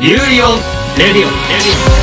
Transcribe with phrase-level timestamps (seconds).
[0.00, 0.58] ユーリオン
[0.98, 2.02] レディオレディ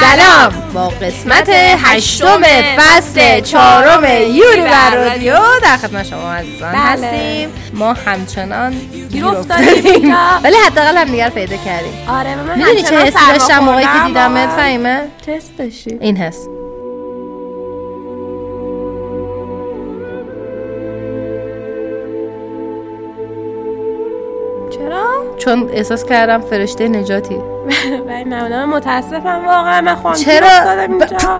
[0.00, 1.48] سلام با قسمت
[1.84, 2.42] هشتم
[2.78, 4.04] فصل چهارم
[4.34, 6.80] یوری بر رادیو در خدمت شما عزیزان بله.
[6.80, 8.73] هستیم ما همچنان
[9.11, 10.15] گیر افتادیم.
[10.43, 11.93] ولی حداقل هم دیگر پیدا کردیم.
[12.09, 14.55] آره من می‌دونی چه حسی داشتم موقعی که دیدمت واقعا.
[14.55, 16.47] فهیمه؟ چه حسی داشتی؟ این حس.
[24.69, 27.35] چرا؟ چون احساس کردم فرشته نجاتی.
[28.07, 29.81] ولی من متاسفم واقعا.
[29.81, 31.39] من خواهم چرا؟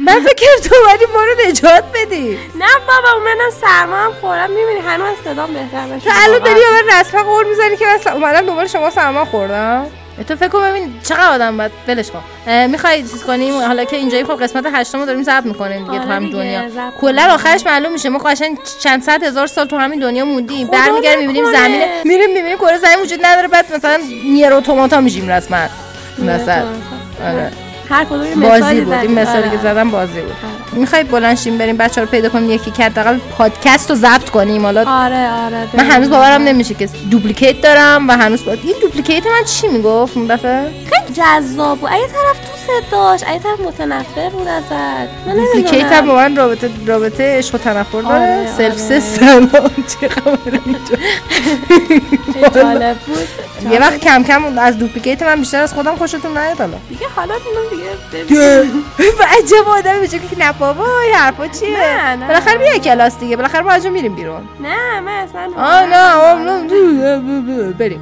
[0.00, 2.38] من فکر تو ولی ما رو نجات بدی.
[2.58, 6.38] نه بابا اون منم سرما هم خورم می‌بینی هنوز صدام بهتر بشه تو الان.
[6.38, 9.86] داری به من رسما قول می‌زنی که من اومدم دوباره شما سرما خوردم؟
[10.28, 12.22] تو فکر کن ببین چقدر آدم باید ولش کن.
[12.66, 16.12] می‌خوای چیز کنیم حالا که اینجایی خب قسمت هشتم رو داریم ضبط می‌کنیم دیگه تو
[16.12, 16.90] آره دیگه، دنیا.
[17.00, 17.22] کلا.
[17.34, 18.08] آخرش معلوم میشه.
[18.08, 20.66] ما قشنگ چند صد هزار سال تو همین دنیا موندیم.
[20.66, 21.52] خدا برمیگردیم می‌بینیم.
[21.52, 23.48] زمین میریم می‌بینیم کره زمین وجود نداره.
[23.48, 25.66] بعد مثلا نیر اتوماتا میشیم رسما.
[26.18, 26.66] مثلا
[27.24, 27.52] آره.
[27.90, 29.14] هر کدوم بازی بود این.
[29.18, 29.50] مثالی آره.
[29.50, 30.32] که زدم بازی بود.
[30.72, 34.62] می‌خوای بلنشیم بریم بچه رو پیدا کنیم یکی که حداقل پادکست رو ضبط کنیم.
[34.62, 38.52] حالا آره آره من هنوز باورم نمیشه که دوپلیکیت دارم و هنوز با...
[38.52, 41.90] این دوپلیکیت من چی می‌گفت؟ اون دفعه؟ خیلی جذاب بود.
[41.92, 43.24] اگه طرف دوست داشت.
[43.24, 44.72] طرف متنفر بود ازت.
[45.26, 49.00] من دوپلیکیت هم با نمی‌دونم من رابطه رابطه عشق و تنفر داره؟ آره، سلف آره.
[49.00, 49.50] سلام
[50.00, 50.96] چه خبره اینجا؟
[52.34, 53.72] چه جالب بود.
[53.72, 56.76] یه وقت کم کم از دوپلیکیت من بیشتر از خودم خوشتون نیاد حالا.
[56.88, 57.34] دیگه حالا
[57.70, 58.60] دیگه.
[59.10, 62.16] و عجب آدمی بشه که نه بابا این حرفا چیه.
[62.28, 63.36] بالاخره بیا کلاس دیگه.
[63.36, 64.48] بالاخره اونجا میریم بیرون.
[64.62, 67.72] نه من اصلا آه، نه.
[67.72, 68.00] بریم.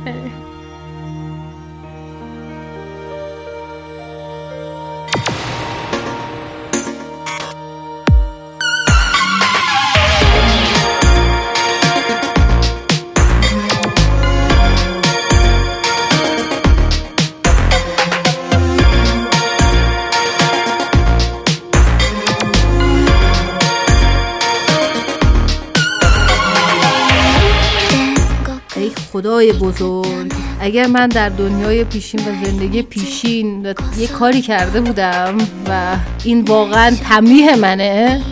[29.16, 30.32] خدای بزرگ.
[30.60, 33.66] اگر من در دنیای پیشین و زندگی پیشین
[33.98, 35.38] یه کاری کرده بودم
[35.68, 38.22] و این واقعا تنبیه منه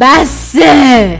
[0.00, 1.18] بسه.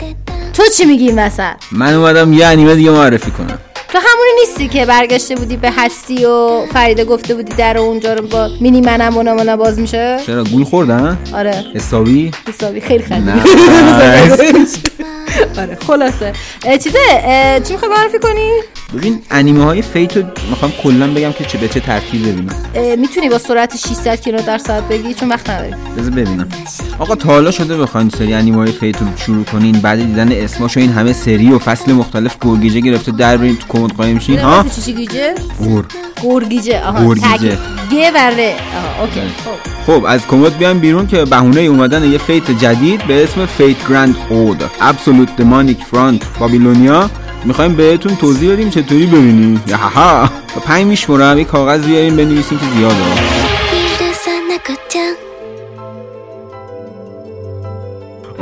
[0.52, 3.58] تو چی میگی این وسط؟ من اومدم یه انیمه دیگه معرفی کنم.
[3.88, 8.26] تو همونی نیستی که برگشته بودی به هستی و فریده گفته بودی در اونجا رو
[8.26, 11.64] با مینی منم و نمونه باز میشه؟ چرا گول خوردن؟ آره.
[11.74, 12.80] حسابی؟ حسابی.
[12.80, 13.22] خیلی خیلی
[15.58, 16.32] آره خلاصه.
[16.84, 16.98] چیزه
[17.64, 18.50] چی می‌خوای معرفی کنی؟
[18.96, 22.54] ببین انیمه های Fate رو می‌خوام کلا بگم که چه به چه ترتیب ببینم.
[22.98, 25.74] می‌تونی با سرعت 600 کیلومتر در ساعت بگی؟ چون وقت نداری.
[25.98, 26.48] بذار ببینم.
[26.98, 30.80] آقا تا حالا شده بخواین سری انیمه های Fate رو شروع کنین بعد دیدن اسماشو
[30.80, 34.64] این همه سری و فصل مختلف گرگیجه گرفته در برین تو کمد قایم شین ها؟
[34.74, 35.86] چی چی گیجه؟ گور
[36.22, 37.58] گرگیجه آها گرگیجه.
[38.00, 38.40] ر
[38.76, 39.20] آها okay.
[39.20, 39.92] خب.
[39.92, 44.16] خب از کمد بیایم بیرون که بهونه اومدن یه Fate جدید به اسم Fate Grand
[44.28, 47.10] Order Absolute Demonic Front Babylonia
[47.44, 52.58] می‌خوایم بهتون توضیح بدیم چطوری ببینی؟ یا ها تا پنج میشمرم یه کاغذ بیاریم بنویسیم
[52.58, 53.41] که زیاده.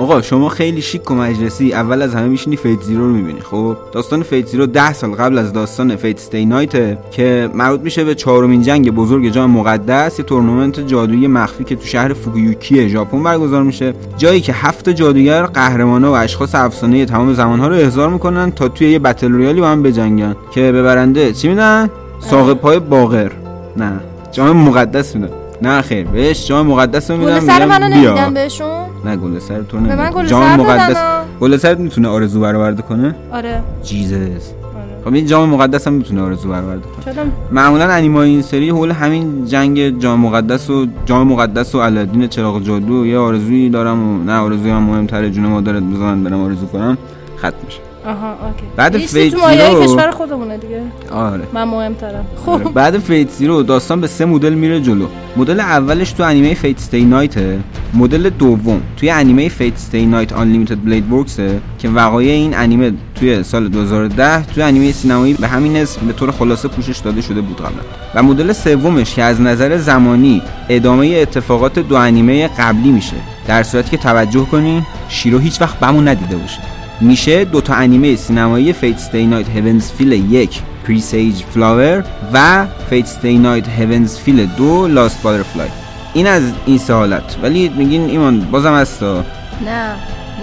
[0.01, 3.77] آقا شما خیلی شیک و مجلسی اول از همه میشینی Fate Zero رو می‌بینی خب؟
[3.93, 8.05] داستان Fate Zero ده سال قبل از داستان Fate stay night ه که مربوط میشه
[8.05, 13.23] به چهارمین جنگ بزرگ جام مقدس یه تورنمنت جادویی مخفی که تو شهر فویوکی ژاپن
[13.23, 13.95] برگزار میشه.
[14.17, 18.91] جایی که هفت جادوگر قهرمانا و اشخاص افسانه تمام زمانها رو احضار می‌کنن تا توی
[18.91, 20.37] یه battle royale ی با هم بجنگن.
[20.51, 21.91] که به برنده چی میدن؟
[22.21, 23.33] ساق پای باغر
[23.77, 24.01] نه
[24.33, 25.40] جام مقدس میدن.
[25.63, 28.11] نه خیر بهش جام مقدس رو میدن گل سر منو بیا.
[28.11, 28.87] نمیدن بهشون.
[29.05, 30.97] نه گل سر تو به من گل جام سر مقدس.
[31.41, 33.63] گل سر می‌تونه آرزو برآورده کنه؟ آره.
[33.83, 34.15] جیزس.
[34.17, 35.05] آره.
[35.05, 37.15] خب این جام مقدس هم می‌تونه آرزو برآورده کنه.
[37.53, 42.63] معمولا انیمای این سری حول همین جنگ جام مقدس و جام مقدس و علادین چراغ
[42.63, 45.31] جادو یه آرزویی دارم و نه آرزوی من مهمتره.
[45.31, 46.99] جون مادرت بزنن برم آرزو کنم.
[47.39, 47.79] ختم میشه.
[48.07, 48.63] آها okay.
[48.77, 50.83] بعد Fate Zero- کشور خودمونه دیگه.
[51.13, 51.43] آره.
[51.53, 52.65] من مهمترم آره.
[52.65, 52.73] خب.
[52.73, 55.07] بعد Fate Zero داستان به سه مدل میره جلو.
[55.37, 57.59] مدل اولش تو انیمه Fate stay night ه.
[57.95, 62.93] مدل دوم توی انیمه Fate stay night Unlimited Blade Works ه که وقایع این انیمه
[63.15, 67.41] توی سال 2010 توی انیمه سینمایی به همین اسم به طور خلاصه پوشش داده شده
[67.41, 67.83] بود قبلا.
[68.15, 73.17] و مدل سومش که از نظر زمانی ادامه اتفاقات دو انیمه قبلی میشه.
[73.47, 76.59] در صورتی که توجه کنین شیرو هیچ وقت بمون ندیده باشه.
[77.01, 83.07] میشه دو تا انیمه سینمایی فیت استی نایت هیونز فیل یک پریسیج فلاور و فیت
[83.07, 85.69] ستی نایت هیونز فیل دو لاست باترفلای
[86.15, 87.37] این از این سه حالت.
[87.43, 89.25] ولی میگین ایمان بازم هستا
[89.65, 89.95] نه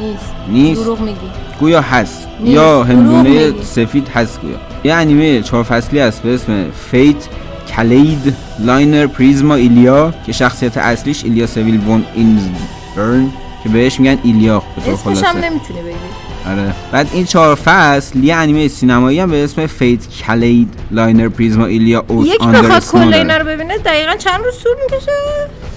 [0.01, 0.25] نیست.
[0.48, 1.18] نیست؟ دروغ میگی.
[1.59, 2.27] گویا هست.
[2.39, 2.54] نیست.
[2.56, 3.62] یا هندونه.
[3.62, 4.56] سفید هست گویا.
[4.83, 7.27] یه انیمه چهار فصلی هست به اسم فیت
[7.75, 13.30] کلید لاینر پریزما ایلیا که شخصیت اصلیش ایلیا سویل وون اینزبرن
[13.63, 15.50] که بهش میگن ایلیا اسمش هم خلاصه.
[15.50, 16.27] نمی‌تونی بگی.
[16.52, 16.74] آره.
[16.92, 22.06] بعد این چهار فصل یه انیمه سینمایی هم به اسم Fate kaleid liner Prisma Illya
[22.08, 23.14] اوت یک بخواد کل.
[23.14, 25.12] اینا رو ببینه دقیقا چند روز طول می‌کشه؟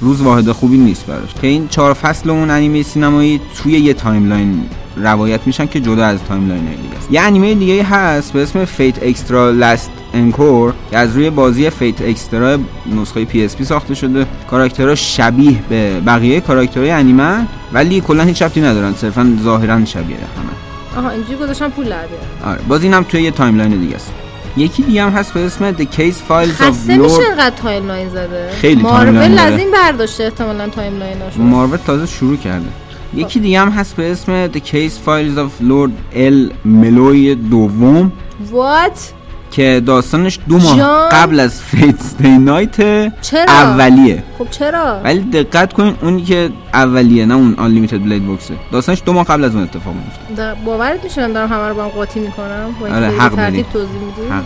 [0.00, 1.34] روز واحد خوبی نیست براش.
[1.40, 4.62] که این چهار فصل اون انیمه سینمایی توی یه timeline
[4.96, 7.08] روایت میشن که جدا از timeline دیگه است.
[7.12, 12.02] یه انیمه دیگه هست به اسم Fate Extra Last Encore که از روی بازی Fate
[12.02, 12.58] Extra
[12.96, 14.26] نسخه PSP ساخته شده.
[14.50, 20.98] کاراکترها شبیه به بقیه کاراکترهای انیمه ولی کلا هیچ ربطی ندارن صرفا ظاهرا شبیه همن
[20.98, 21.96] آها اینجوری گذاشتن پول در.
[22.44, 24.12] آره باز اینم توی یه timeline دیگه است.
[24.56, 28.50] یکی دیگه هم هست به اسم The Case Files of خسته میشه اینقدر timeline زده؟
[28.60, 29.52] خیلی timeline مارول.
[29.52, 32.68] از این برداشته احتمالاً timeline اشو مارول تازه شروع کرده.
[33.14, 38.12] یکی دیگه هم هست به اسم The Case Files of Lord El-Melloi دوم.
[38.50, 39.12] What
[39.50, 42.76] که داستانش دو ماه جان؟ قبل از Fate stay night
[43.22, 44.22] چرا؟ اولیه.
[44.38, 49.02] خب چرا؟ ولی دقت کنین اونی که اولیه نه اون Unlimited Blade Works ه داستانش
[49.06, 51.88] دو ماه قبل از اون اتفاق میفته باورت میشه من دارم همه رو با هم
[51.88, 53.66] قاطی می‌کنم؟ آره، حق ترتیب.
[53.72, 54.44] توضیح میدی؟ حق.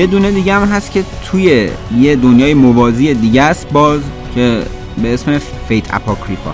[0.00, 4.00] یه دونه دیگه هم هست که توی یه دنیای موازی دیگه است باز
[4.34, 4.62] که
[5.02, 6.52] به اسم Fate Apocrypha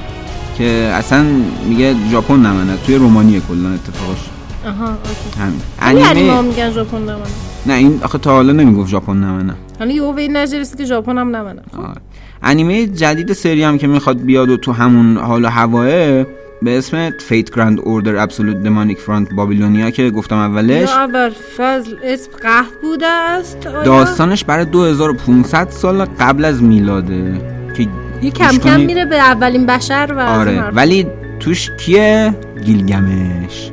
[0.58, 1.26] که اصلا
[1.68, 5.40] میگه ژاپن نمنه توی رومانیه کلا اتفاقش آها OK
[5.80, 7.30] همین انیمه میگن ژاپن نمانه
[7.66, 10.84] نه این آخه تا حالا نمی‌گفت ژاپن نمنه حالا یهو به این نتیجه رسید که
[10.84, 12.00] ژاپن هم نمانه آره.
[12.42, 16.24] انیمه جدید سری هم که می‌خواد بیاد و تو همون حال و هوائه
[16.62, 22.30] به اسم Fate Grand Order Absolute Demonic Front Babylonia که گفتم اولش اول فصل اسم
[22.42, 27.40] قحط بوده است آیا؟ داستانش برای 2500 سال قبل از میلاده
[27.76, 27.86] که
[28.22, 28.80] یه کم کم.
[28.80, 30.70] میره به اولین بشر و آره.
[30.70, 31.06] ولی
[31.40, 32.34] توش کیه
[32.64, 33.70] گیلگمش؟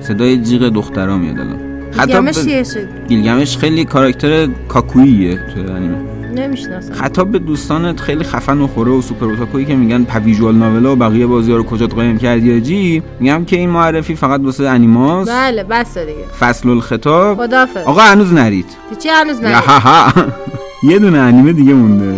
[0.00, 1.58] صدای جیغ دخترا میاد الان.
[2.06, 2.38] گیلگمش
[3.08, 5.96] گیلگمش خیلی کاراکتر کاکوییه تو انیمه.
[6.34, 6.94] نمی‌شناسم.
[6.94, 10.96] خطاب به دوستانت خیلی خفن و خوره و سوپر اوتاکویی که میگن پویژوال ناولا و
[10.96, 15.28] بقیه بازی ها رو کجا قایم کردی آجی میگم که این معرفی فقط واسه انیماس.
[15.28, 16.24] بله بس دیگه.
[16.40, 17.84] فصل الخطاب خدافظ.
[17.86, 18.66] آقا هنوز نرید.
[18.98, 20.12] چی هنوز یا ها.
[20.82, 22.14] یه دونه انیمه دیگه مونده.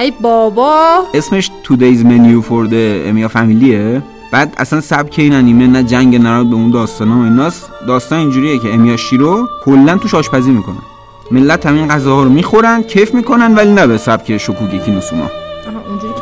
[0.00, 1.02] ای بابا.
[1.14, 4.02] اسمش Today's Menu for the امیا فامیلیه
[4.34, 7.70] بعد اصلا سبک این انیمه نه جنگ نراد به اون داستان و ایناست.
[7.86, 10.82] داستان اینجوریه که امیا شیرو کلا توش آشپزی می‌کنن
[11.30, 15.30] ملت همین غذاها رو می‌خورن کیف می‌کنن ولی نه به سبک شکوگیکی نوسوما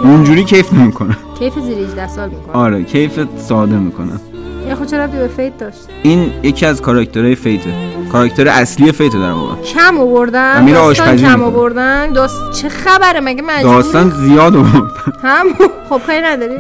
[0.03, 2.57] اونجوری کیف نمی‌کنن کیف زیر 18 سال می‌کنه.
[2.57, 4.21] آره کیف ساده می‌کنن
[4.69, 7.75] یه خود چرا به فیت داشت؟ این یکی از کاراکترهای فیته.
[8.13, 9.63] کاراکتر اصلی فیته در واقع.
[9.63, 11.43] کم آوردن داستان آشپزی کم.
[11.43, 12.13] آوردن.
[12.13, 14.93] داست چه خبره؟ مگه مجبور داستان زیاد آورد.
[15.23, 15.47] هم؟
[15.89, 16.59] خب کاری نداری؟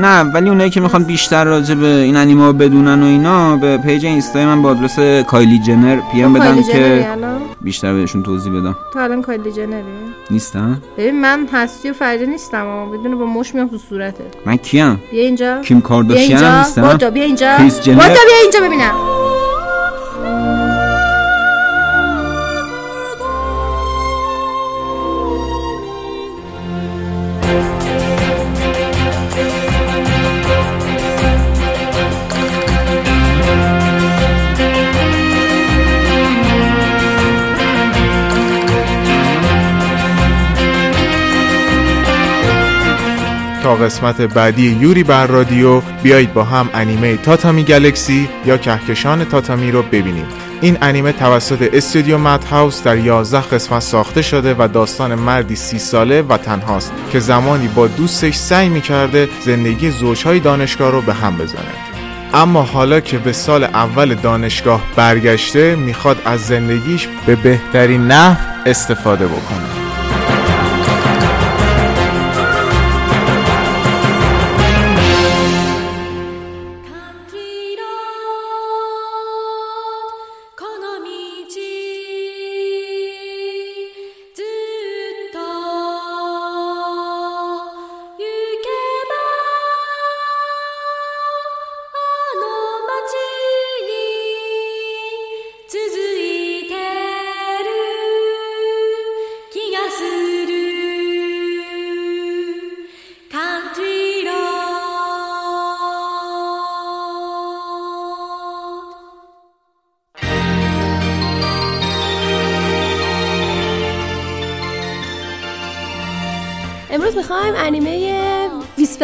[0.00, 3.78] نه ولی اونایی که می‌خوان بیشتر راجع به این انیمه ها بدونن و اینا به
[3.78, 7.08] پیج اینستا من با آدرس کایلی جنر پی ام بدن کایلی جنری که
[7.60, 8.76] بیشتر بهشون توضیح بدم.
[8.92, 9.82] تو الان کایلی جنری؟
[10.30, 14.56] نیستم ببین من هستی و فرجه نیستم اما بدون با مش میام تو صورتت من
[14.56, 15.60] کیم؟ بیا اینجا.
[15.60, 17.58] کیم بیا کارداشیان اینجا نیستم بیا اینجا.
[17.82, 18.94] جنر؟ بادو بیا اینجا ببینم.
[43.76, 49.82] قسمت بعدی یوری بر رادیو بیایید با هم انیمه تاتامی گلکسی یا کهکشان تاتامی رو
[49.82, 50.26] ببینیم.
[50.60, 55.78] این انیمه توسط استودیو مد هاوس در 11 قسمت ساخته شده و داستان مردی سی
[55.78, 61.36] ساله و تنهاست که زمانی با دوستش سعی می‌کرده زندگی زوجهای دانشگاه رو به هم
[61.36, 61.92] بزنه.
[62.34, 68.36] اما حالا که به سال اول دانشگاه برگشته می‌خواد از زندگیش به بهترین نحو
[68.66, 69.81] استفاده بکنه「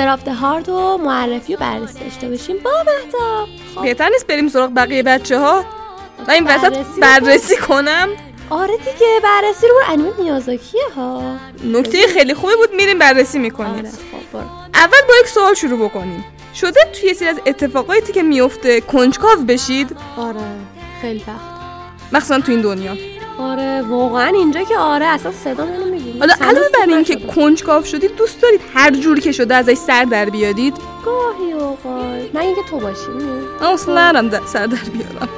[0.07, 2.57] آف هارد و معرفی و بررسی داشته باشیم.
[2.65, 3.83] با مهتاب خب.
[3.83, 5.65] بهتر نیست بریم سراغ بقیه بچه ها
[6.29, 8.09] و این وسط بررسی بررسی کنم.
[8.51, 11.37] آره دیگه بررسی رو انیمه میازاکیه ها.
[11.65, 13.75] نکته خیلی خوبی بود میریم بررسی می‌کنیم.
[13.79, 14.45] آره خب برو.
[14.75, 16.25] اول با یک سوال شروع بکنیم.
[16.55, 20.41] شده توی یه سری از اتفاقاتی که میفته کنجکاو بشید؟ آره
[21.01, 21.59] خیلی وقت.
[22.13, 22.97] مخصوصا تو این دنیا.
[23.39, 27.85] آره واقعا اینجا که آره اصلا صدا منو می‌گیری حالا علاوه بر این که کنجکاو
[27.85, 32.35] شدید دوست دارید هر جوری که شده ازش سر در بیارید؟ گاهی اوقات.
[32.35, 33.07] من اینکه تو باشی
[33.61, 35.29] اصلا نرم سر در بیارم.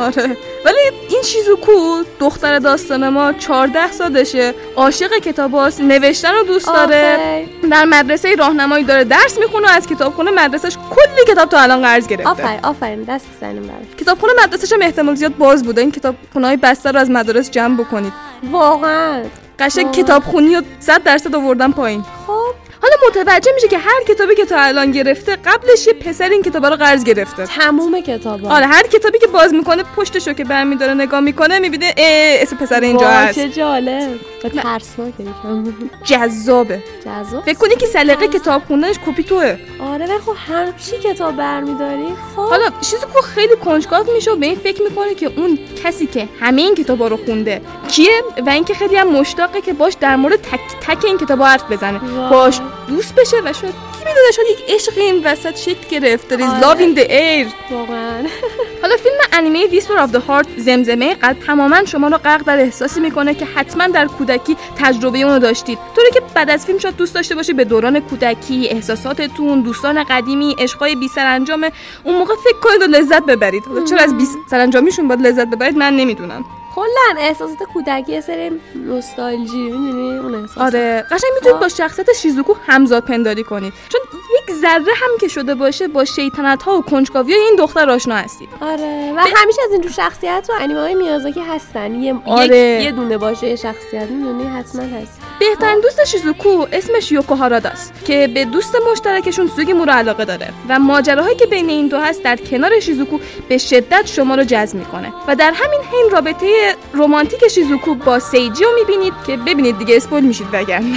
[0.00, 0.36] آره.
[0.64, 0.78] ولی
[1.08, 4.54] این شیزوکو دختر داستان ما 14 سالشه.
[4.76, 7.46] عاشق کتاباست نوشتن رو دوست داره.
[7.70, 9.04] در مدرسه راهنمایی داره.
[9.04, 12.30] درس می‌خونه و از کتابخونه مدرسش کلی کتاب تا الان قرض گرفته.
[12.30, 13.02] آفرین آفرین.
[13.02, 15.80] دست بزنیم براش کتابخونه مدرسش هم احتمال زیاد باز بوده.
[15.80, 18.12] این کتابخونه های بسته رو از مدارس جمع بکنید.
[18.50, 19.22] واقعا.
[19.58, 19.92] قشنگ.
[19.92, 22.04] کتابخونی و 100 درصد آوردن پایین.
[22.26, 22.69] خب.
[22.82, 26.68] حالا متوجه میشه که هر کتابی که تا الان گرفته قبلش یه پسر این کتابا
[26.68, 27.46] رو قرض گرفته.
[27.46, 28.48] تموم کتابا.
[28.48, 33.08] آره هر کتابی که باز می‌کنه پشتشو که برمیداره نگاه می‌کنه می‌بینه اسم پسر اینجا
[33.08, 33.34] هست.
[33.34, 34.18] چه جالب.
[34.44, 35.74] و ترسناکه یکم.
[36.04, 36.82] جذابه.
[37.04, 39.56] جذاب؟ فکر کنی که سلیقه کتاب خوندنش کپی توه.
[39.80, 42.42] آره ولی خب هر چی کتاب برمیداری؟ خب.
[42.42, 46.62] حالا شیزوکو خیلی کنجکاو میشه و به این فکر می‌کنه که اون کسی که همه
[46.62, 50.60] این کتابا رو خونده کیه و اینکه خیلی هم مشتاقه که باش در مورد تک
[50.80, 52.00] تک این کتابا حرف بزنه.
[52.30, 56.40] باش دوست بشه و شاید کی می‌دونه شاید یک عشق این وسط شکل گرفت There
[56.40, 57.72] is love in the air.
[57.72, 58.26] واقعا.
[58.82, 63.00] حالا فیلم انیمه ویسپر آف the هارت زمزمه قلب تماما شما رو غرق در احساسی
[63.00, 65.78] می‌کنه که حتما در کودکی تجربه اونو داشتید.
[65.96, 70.56] طوری که بعد از فیلم شاید دوست داشته باشی به دوران کودکی احساساتتون دوستان قدیمی
[70.58, 71.70] عشقای بی سرانجام
[72.04, 73.64] اون موقع فکر کنید و لذت ببرید.
[73.66, 76.44] حالا چرا از بی سرانجامیشون باید لذت ببرید؟ من نمی‌دونم.
[76.74, 80.58] کلا احساسات کودکی یه سری نوستالژی می‌دونی؟ اون احساس.
[80.58, 81.04] آره.
[81.10, 83.72] قشنگ می‌تونید با شخصیت شیزوکو همزاد پنداری کنید.
[83.88, 84.00] چون
[84.38, 88.48] یک ذره هم که شده باشه با شیطنت ها و کنجکاوی این دختر آشنا هستید.
[88.60, 89.12] آره.
[89.16, 91.94] و همیشه از اینجور شخصیت تو انیمه های میازاکی هستن.
[91.94, 92.56] یه آره.
[92.56, 95.20] یک یه دونه باشه یه شخصیت می‌دونی؟ حتما هست.
[95.40, 101.36] بهترین دوست شیزوکو اسمش یوکوهاراداست که به دوست مشترکشون سوگیمو رو علاقه داره و ماجراهایی
[101.36, 103.18] که بین این دو هست در کنار شیزوکو
[103.48, 105.12] به شدت شما رو جذب می‌کنه.
[105.28, 110.20] و در همین حین رابطه رمانتیک شیزوکو با سیجی رو می‌بینید که ببینید دیگه spoil
[110.20, 110.96] میشید وگرنه.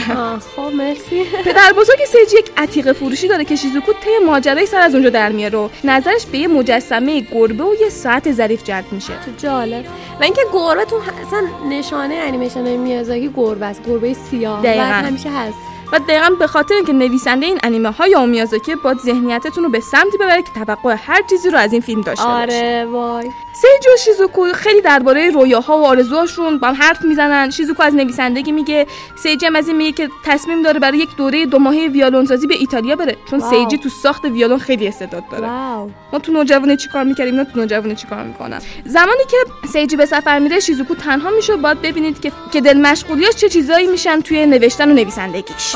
[0.56, 1.24] خب مرسی.
[1.46, 5.32] پدر بزرگ سیجی یک عتیقه فروشی داره که شیزوکو طی ماجرای سر از اونجا در
[5.32, 9.14] میاره و نظرش به یه مجسمه گربه و یه ساعت ظریف جلب میشه.
[9.38, 9.86] جالب.
[10.20, 13.82] و اینکه گربه تو اصلا نشانه انیمیشن میازاکی گربه است.
[13.88, 14.60] گربه سیاه.
[14.60, 14.84] و دقیقاً.
[14.84, 15.58] همیشه هست.
[15.92, 20.18] و دقیقا به خاطر اینکه نویسنده این انیمه های اومیازاکی با ذهنیتتون رو به سمتی
[20.18, 22.42] ببره که توقع هر چیزی رو از این فیلم داشته باشه.
[22.42, 23.32] آره وای.
[23.56, 27.50] سیجی و شیزوکو خیلی درباره رویاها و آرزوهاشون با هم حرف می‌زنن.
[27.50, 28.88] شیزوکو از نویسندگی میگه.
[29.16, 32.48] سیجی هم از این میگه که تصمیم داره برای یک دوره دو ماهه ویولون سازی
[32.48, 33.18] به ایتالیا بره.
[33.30, 33.52] چون wow.
[33.52, 35.48] سیجی تو ساخت ویولون خیلی استعداد داره.
[35.48, 35.90] wow.
[36.14, 40.40] ما تو نوجوانی چیکار می‌کردیم؟ اینا تو نوجوانی چیکار می‌کنن؟ زمانی که سیجی به سفر
[40.40, 41.56] میره شیزوکو تنها میشه.
[41.56, 45.76] باید ببینید که که دل مشغولیاش چه چیزایی میشن توی نوشتن و نویسندگیش.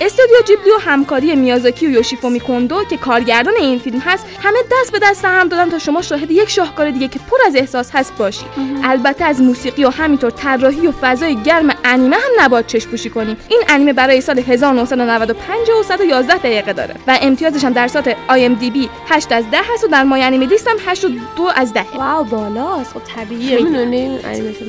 [0.00, 4.92] استودیو جیبلی و همکاری میازاکی و یوشیفومی کوندو که کارگردان این فیلم هست همه دست
[4.92, 8.12] به دست هم دادن تا شما شاهد یک شاهکار دیگه که پر از احساس هست
[8.18, 8.44] باشی.
[8.84, 13.36] البته از موسیقی و همینطور طراحی و فضای گرم انیمه هم نباید چشم پوشی کنیم
[13.48, 18.88] این انیمه برای سال 1995 و 111 دقیقه داره و امتیازش هم در سات IMDb
[19.08, 21.84] 8 از 10 هست و در مای انیمه لیست هم 8 و 2 از 10
[21.96, 22.92] واو بالاست.
[22.92, 23.58] خب طبیعیه.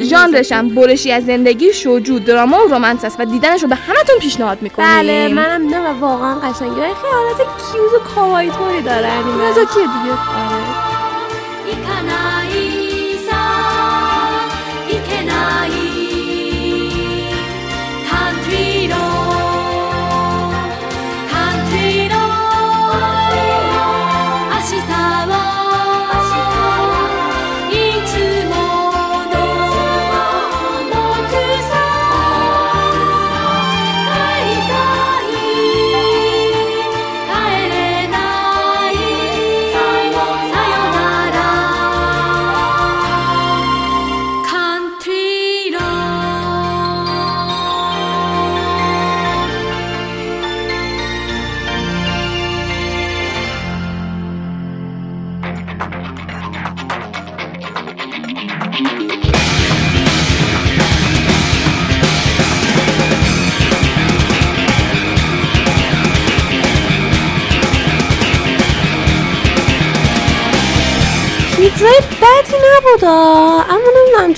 [0.03, 4.15] ژانرش هم برشی از زندگی شوجو دراما و رومانس است و دیدنش رو به همتون
[4.19, 4.89] پیشنهاد می‌کنیم.
[4.89, 6.73] بله منم نه و واقعا قشنگه.
[6.73, 9.53] خیلی حالت کیوت و کاوایی طوری داره انیمه.
[9.53, 10.11] دیگه.
[10.11, 10.91] آره.
[10.91, 11.00] 行
[11.75, 14.49] かないさ。
[14.89, 15.80] いけない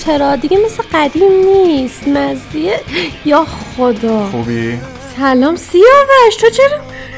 [0.05, 2.07] چرا؟ دیگه مثل قدیم نیست.
[2.07, 2.79] مزیه
[3.25, 3.45] یا
[3.77, 4.25] خدا.
[4.25, 4.79] خوبی؟
[5.17, 6.35] سلام سیاوش.
[6.41, 6.77] تو چرا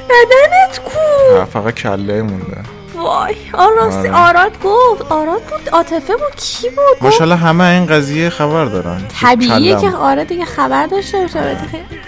[0.10, 2.58] بدنت کو فقط کله مونده.
[2.96, 4.30] وای آراستی آره.
[4.30, 5.02] آراد گفت.
[5.12, 5.70] آراد بود.
[5.70, 9.02] عاطفه بود کی بود؟ ماشاءالله همه این قضیه خبر دارن.
[9.22, 9.82] طبیعیه.
[9.82, 11.40] که آره دیگه خبر داشته باشه.
[11.40, 11.58] آره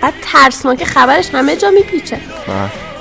[0.02, 2.18] بعد ترسناک خبرش همه جا میپیچه.
[2.48, 2.56] بله.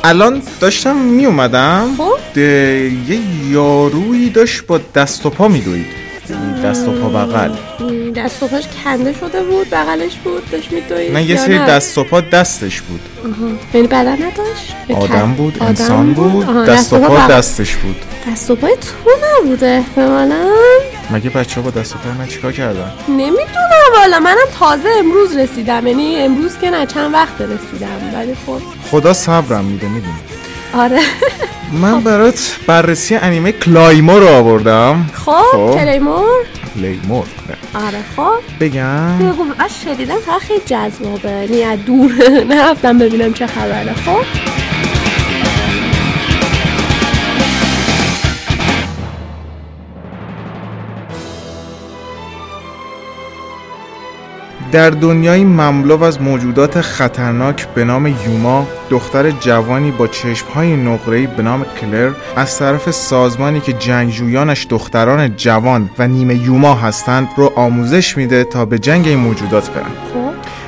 [0.04, 2.38] الان داشتم می اومدم خب.
[2.38, 6.05] یه یارویی داشت با دست و پا میدوید.
[6.64, 7.50] دست و پا بغل.
[8.16, 12.04] دست و پاش کنده شده بود بغلش بود داشت میدوید نه یه سری دست و
[12.04, 13.00] پا دستش بود.
[13.74, 17.34] یعنی بدن نداشت؟ آدم بود آدم انسان بود؟ آها، دست و پا بغل.
[17.34, 17.96] دستش بود.
[18.32, 19.10] دست و پای تو
[19.44, 20.50] نبوده احتمالا.
[21.10, 25.36] مگه بچه ها با دست و پای من چیکار کردن؟ نمی‌دونم والا منم تازه امروز
[25.36, 25.86] رسیدم.
[25.86, 28.14] یعنی امروز که نه چند وقت رسیدم.
[28.14, 28.60] ولی خب.
[28.90, 30.12] خدا صبرم میده می‌دونی.
[30.74, 31.00] آره.
[31.72, 35.10] من برات بررسی انیمه کلایمو رو آوردم.
[35.12, 35.74] خب خب.
[35.74, 37.82] کلیمور نه.
[37.86, 38.38] آره خب.
[38.60, 39.18] بگم.
[39.18, 41.30] بگو از شدیدم فقط خیلی جذابه.
[41.30, 42.12] یعنی از دور
[42.50, 43.92] نرفتم ببینم چه خبره.
[43.92, 44.65] خب.
[54.72, 61.42] در دنیایی مملو از موجودات خطرناک به نام یوما دختر جوانی با چشمهای نقره‌ای به
[61.42, 68.16] نام کلر از طرف سازمانی که جنگجویانش دختران جوان و نیمه یوما هستند رو آموزش
[68.16, 69.84] میده تا به جنگ این موجودات برن.
[69.84, 70.26] خب.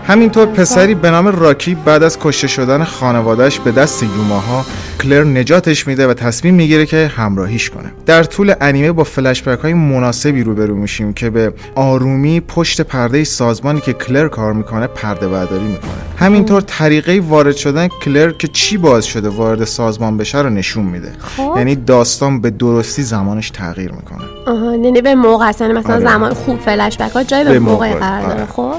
[0.09, 4.65] همینطور پسری به نام راکی بعد از کشته شدن خانوادهش به دست یوماها
[5.01, 9.75] کلر نجاتش میده و تصمیم می‌گیره که همراهیش کنه در طول انیمه با فلشبک های
[9.75, 15.65] مناسبی روبرو میشیم که به آرومی پشت پرده سازمانی که کلر کار می‌کنه پرده برداری
[15.65, 20.85] می‌کنه همینطور طریقه وارد شدن کلر که چی باعث شده وارد سازمان بشه رو نشون
[20.85, 21.55] میده خب.
[21.57, 26.05] یعنی داستان به درستی زمانش تغییر می‌کنه آها یعنی به موقع یعنی مثلا آره.
[26.05, 28.47] زمان خوب فلش ها جای به, به موقع موقع، قرار داره.
[28.47, 28.75] خب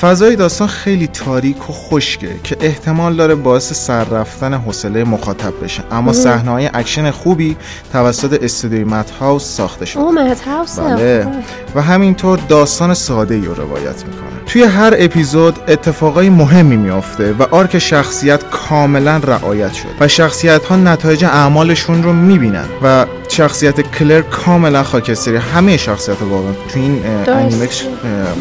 [0.00, 5.82] فضای داستان خیلی تاریک و خشکه که احتمال داره باعث سر رفتن حوصله مخاطب بشه.
[5.92, 7.56] اما صحنه های اکشن خوبی
[7.92, 10.02] توسط استودیوی Madhouse ساخته شده.
[10.02, 11.26] او Madhouse ه بله
[11.74, 14.32] و همینطور داستان ساده ای رو روایت می‌کنه.
[14.46, 20.76] توی هر اپیزود اتفاقای مهمی میافته و arc شخصیت کاملا رعایت شد و شخصیت ها
[20.76, 25.36] نتایج اعمالشون رو می‌بینن و شخصیت کلر کاملا خاکستری.
[25.36, 27.48] همه شخصیت واقعا تو این اه،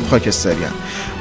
[0.10, 0.55] خاکستری.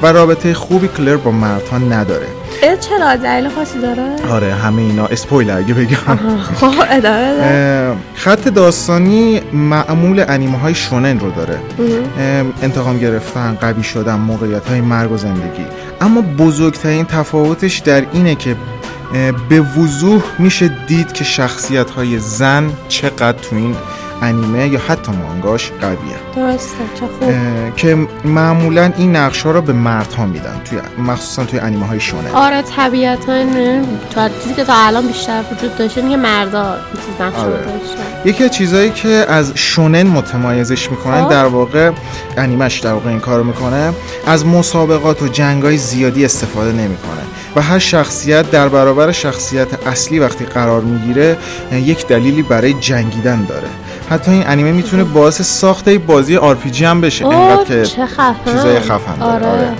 [0.01, 2.27] و رابطه خوبی کلر با مردها نداره.
[2.61, 6.17] چرا؟ دلیل خاصی داره؟ آره همه اینا اسپویلر اگه بگم.
[6.59, 6.73] خب
[7.05, 11.59] اه، خط داستانی معمول انیمه های شونن رو داره.
[12.61, 15.65] انتقام گرفتن قوی شدن موقعیت های مرگ و زندگی.
[16.01, 18.55] اما بزرگترین تفاوتش در اینه که
[19.49, 23.75] به وضوح میشه دید که شخصیت های زن چقدر تو این
[24.21, 25.97] انیمه یا حتی مانگاش قویه.
[26.35, 27.33] درسته چه خوب.
[27.75, 32.31] که معمولا این نقش ها رو به مردها میدن توی مخصوصا توی انیمه های شونن.
[32.33, 33.43] آره طبیعتا
[34.09, 37.59] تا چیزی که تا الان بیشتر وجود داشته میگه مردا چیز نقشه آره.
[38.25, 41.29] یکی از چیزهایی که از شونن متمایزش می‌کنن خب.
[41.29, 41.91] در واقع
[42.37, 43.93] انیمش در واقع این کارو می‌کنه
[44.27, 47.21] از مسابقات و جنگای زیادی استفاده نمی‌کنه.
[47.55, 51.37] و هر شخصیت در برابر شخصیت اصلی وقتی قرار می‌گیره
[51.71, 53.67] یک دلیلی برای جنگیدن داره.
[54.09, 57.25] حتی این انیمه می‌تونه باعث ساخت بازی RPG هم بشه.
[57.27, 58.51] اینقدر که خفن.
[58.51, 59.73] چیزای خفن داره، آره, آره.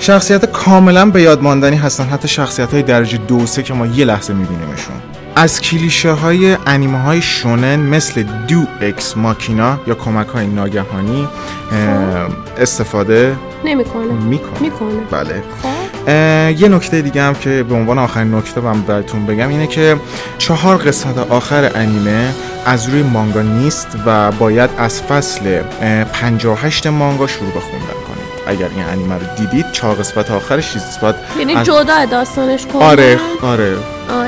[0.00, 2.04] شخصیت کاملا به یاد ماندنی هستن.
[2.04, 4.94] حتی شخصیت های درجه دو سه که ما یه لحظه میبینیمشون.
[5.36, 11.28] از کلیشه های انیمه های شونن مثل دو اکس ماکینا یا کمک های ناگهانی
[11.72, 14.12] اه، استفاده نمی‌کنه.
[14.12, 14.60] می‌کنه.
[14.60, 15.00] می‌کنه.
[15.10, 15.42] بله.
[15.62, 15.68] خب.
[16.06, 19.96] یه نکته دیگه هم که به عنوان آخرین نکته من براتون بگم اینه که
[20.38, 22.28] چهار قسمت آخر انیمه
[22.66, 28.22] از روی مانگا نیست و باید از فصل اه، 58 مانگا شروع به خوندن کنید.
[28.46, 32.84] اگر این انیمه رو دیدید چهار قسمت آخرش چیزیست باید یعنی از- جدا داستانش کنه
[32.84, 33.76] آره آره.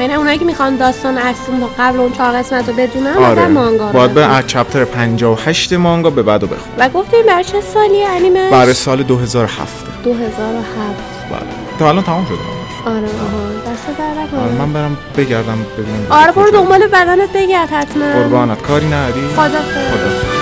[0.01, 3.47] یعنی اونایی که می‌خوان داستان اصلی رو قبل اون چهار قسمت رو بدونن آره.
[3.49, 4.25] مانگا رو باید به.
[4.37, 8.75] از چپتر 58 مانگا به بعد رو بخون و گفتیم برای چه سالی انیمه برای
[8.75, 11.79] سال 2007 2007 بله.
[11.79, 12.37] تا الان تمام شده.
[12.87, 13.73] آره آها.
[13.73, 14.39] دست در.
[14.41, 16.51] آره من برم بگردم ببینم آره برو.
[16.51, 18.13] دنبال بدنت بگرد حتما.
[18.13, 18.63] قربانت.
[18.63, 20.34] کاری نداری؟ خدا خدا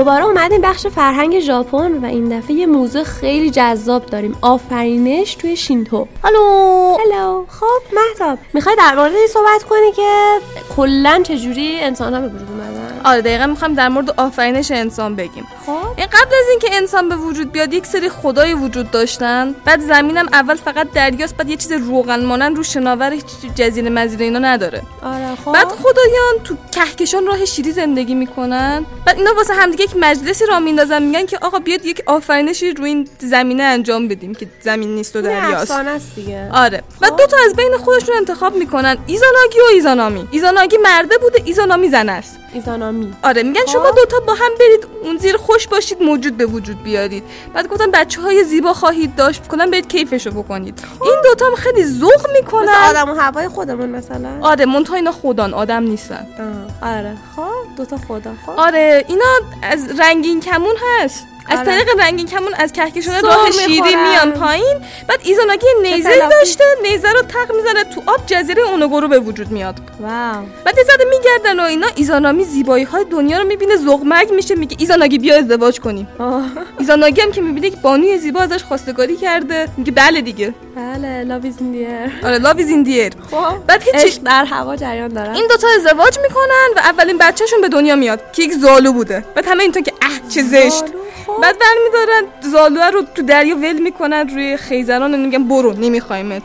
[0.00, 4.36] دوباره اومدیم بخش فرهنگ ژاپن و این دفعه یه موضوع خیلی جذاب داریم.
[4.42, 6.06] آفرینش توی شینتو.
[6.24, 6.96] هلو!
[6.98, 7.44] هلو.
[7.48, 10.38] خب مهتاب می‌خوای در مورد این صحبت کنی که
[10.76, 15.46] کلا چجوری انسان ها به وجود اومدن؟ آره دقیقا می‌خوام در مورد آفرینش انسان بگیم.
[15.66, 15.79] خب.
[15.96, 19.54] این قبل از اینکه انسان به وجود بیاد یک سری خدای وجود داشتن.
[19.64, 23.24] بعد زمینم اول فقط دریاست بعد یه چیز روغن مانند رو شناور هیچ
[23.54, 24.82] جزیره مزیره اینا نداره.
[25.02, 25.52] آره خب.
[25.52, 28.86] بعد خدایان تو کهکشان راه شیری زندگی می‌کنن.
[29.06, 32.88] بعد اینا واسه همدیگه یک مجلسی را میندازن میگن که آقا بیاد یک آفرینشی روی
[32.88, 35.72] این زمینه انجام بدیم که زمین نیست و دریاست.
[36.14, 36.50] دیگه.
[36.52, 36.82] آره.
[37.00, 38.96] و دو تا از بین خودشون انتخاب می‌کنن.
[39.06, 40.28] ایزاناگی و ایزانامی.
[40.30, 42.36] ایزاناگی مرده بوده ایزانامی زن است.
[42.52, 43.12] ایزانامی.
[43.22, 43.96] آره میگن شما خب.
[43.96, 47.22] دوتا با هم برید اون زیر خوش باشید موجود به وجود بیارید.
[47.54, 49.48] بعد گفتن بچه های زیبا خواهید داشت.
[49.48, 50.82] کنن برید کیفشو بکنید.
[51.04, 52.68] این دوتا هم خیلی ذوق مثل می‌کنن.
[52.90, 54.28] آدم و هوای خودمون مثلا.
[54.42, 56.26] آره منتها اینا خودان آدم نیستن.
[56.38, 57.16] آه، آره.
[57.36, 58.32] خب دوتا خدا.
[58.46, 58.52] خب.
[58.56, 59.24] آره اینا
[59.62, 61.26] از رنگین کمون هست.
[61.48, 61.66] از آره.
[61.66, 63.96] طریق رنگین کمون از کهکشان سر راه شیری.
[63.96, 64.76] میان پایین.
[65.08, 66.28] بعد ایزاناگی نیزه.
[66.30, 69.80] داشته نیزه رو تق می‌زنه تو آب جزیره اونوگورو به وجود میاد.
[70.00, 70.44] واو.
[70.64, 74.76] بعد یه زده میگردن و اینا ایزانامی زیبایی های دنیا رو می‌بینه زغمگ میشه میگه
[74.80, 76.08] ایزاناگی بیا ازدواج کنیم.
[76.18, 76.44] آه،
[76.78, 79.68] ایزاناگی هم که می‌بینه که بانوی زیبا ازش خواستگاری کرده.
[79.76, 80.54] میگه بله دیگه.
[80.76, 81.88] بله دیر
[82.24, 83.66] آره دیر خب.
[83.66, 85.34] بعد عشق در هوا جریان دارن.
[85.34, 86.68] این دوتا ازدواج می‌کنن.
[86.76, 89.24] و اولین بچهشون به دنیا میاد که یک زالو بوده.
[89.34, 90.84] بعد همه اینطور که اه چه زشت.
[91.26, 91.40] خب.
[91.42, 96.42] بعد برمیدارن زالوه رو تو دریا ول می‌کنن روی خیزران و میگن برو نمیخوایمت.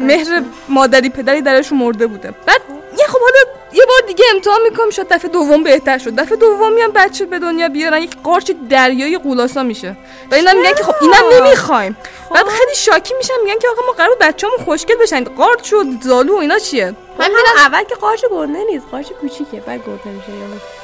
[0.00, 2.34] مهر مادری پدری درشون مرده بوده.
[2.46, 2.60] بعد
[2.98, 6.14] یه خب حالا یه بار دیگه امتحان می‌کنم شد دفعه دوم بهتر شد.
[6.14, 9.96] دفعه دومی هم بچه به دنیا بیارن یک قارچ دریایی قولاسا میشه.
[10.30, 11.96] و اینا میگن که خب اینم نمی‌خوایم.
[12.34, 15.24] بعد خیلی شاکی میشن میگن که آقا ما قرار بچه‌مون خوشگل بشن.
[15.24, 19.60] قارچ و زالو و اینا چیه؟ من میرم اول که قارچ گنده نیست قارچ کوچیکه
[19.60, 20.32] بعد گنده میشه.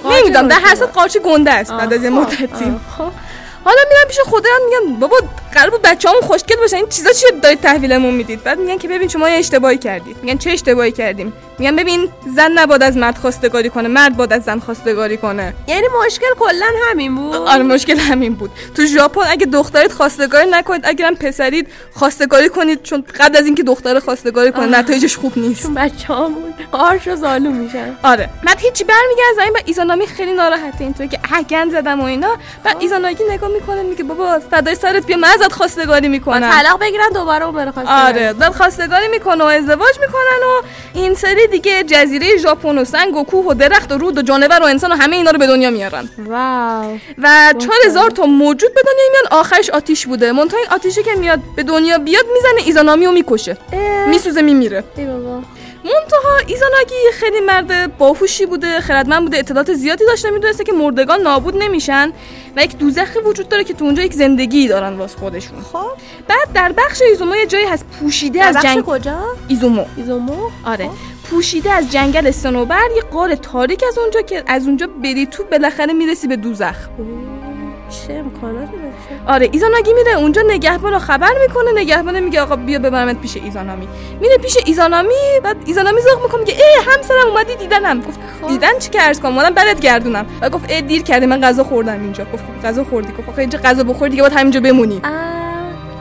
[0.05, 3.13] نمی‌دونم در هر صورت قارچ گنده است بعد از خب، مدتی خب.
[3.65, 5.17] حالا میرن پیش خدایان میگن بابا
[5.55, 9.09] قرار بود بچه‌هامون خوشگل باشن این چیزا چیه دارید تحویلمون می‌دید؟ بعد میگن که ببین
[9.09, 10.17] شما یه اشتباهی کردید.
[10.23, 14.43] میگن چه اشتباهی کردیم؟ میگن ببین زن نباید از مرد خواستگاری کنه مرد باید از
[14.43, 15.55] زن خواستگاری کنه.
[15.67, 18.51] یعنی مشکل کلا همین بود؟ آره مشکل همین بود.
[18.75, 23.99] تو ژاپن اگه دخترت خواستگاری نکنید اگرم پسرید خواستگاری کنید چون قبل از اینکه دختر
[23.99, 24.79] خواستگاری کنه.
[24.79, 25.63] نتایجش خوب نیست.
[25.63, 27.97] چون بچه همون قارچ و زالو میشن.
[28.03, 28.29] آره.
[28.47, 28.85] بعد هیچی
[29.37, 32.37] زمین و ایزانامی خیلی ناراحته اینطوری که اه گند زدم و اینا.
[32.65, 36.51] بعد ایزاناگی نگاه می‌کنه میگه بابا فدای سرت بیا من ازت خواستگاری می‌کنم.
[36.51, 38.01] طلاق بگیرن دوباره اون بره خواستگاری.
[38.01, 40.63] آره داد خواستگاری می‌کنه و ازدواج می‌کنن و
[40.95, 44.61] این سری دیگه جزیره ژاپن و سنگ و کوه و درخت و رود و جانور
[44.63, 46.09] و انسان و همه اینا رو به دنیا میارن.
[46.19, 46.99] واو.
[47.23, 50.33] و 4000 تا موجود به دنیا میان آخرش آتیش بوده.
[50.33, 53.57] منتها این آتیشی که میاد به دنیا بیاد می‌زنه ایزانامی رو می‌کشه
[54.09, 54.85] میسوزه میمیره.
[54.97, 55.43] ای بابا.
[55.85, 61.57] منتها ایزاناگی خیلی مرد باهوشی بوده خردمند بوده اطلاعات زیادی داشته می‌دونسته که مردگان نابود
[61.57, 62.13] نمیشن
[62.57, 65.61] و یک دوزخی وجود داره که تو اونجا یک زندگی دارن واس خودشون.
[65.73, 65.87] خب.
[66.29, 69.85] بعد در بخش ایزومو یه جایی هست پوشیده از جنگ کجا؟ ایزومو.
[69.97, 70.91] ایزومو؟ آره.
[71.31, 75.93] پوشیده از جنگل صنوبر یه غار تاریک از اونجا که از اونجا بری تو بالاخره
[75.93, 76.77] می‌رسی به دوزخ.
[77.89, 82.79] چه امکاناتی داشته؟ آره ایزاناگی میره اونجا نگهبان رو خبر می‌کنه نگهبان میگه آقا بیا
[82.79, 83.89] ببرمت پیش ایزانامی.
[84.21, 88.01] میره پیش ایزانامی بعد ایزانامی ذوق می‌کنه میگه ای همسرم اومدی دیدنم.
[88.01, 88.19] گفت
[88.49, 90.27] دیدن چی که عرض کنم؟ اومدم برات گردونم.
[90.41, 92.25] و گفت ای دیر کردی من غذا خوردم اینجا.
[92.33, 93.13] گفت خب غذا خوردی.
[93.13, 95.01] گفت آخه اینجا غذا بخوری دیگه باید همینجا بمونی.
[95.05, 95.44] آه،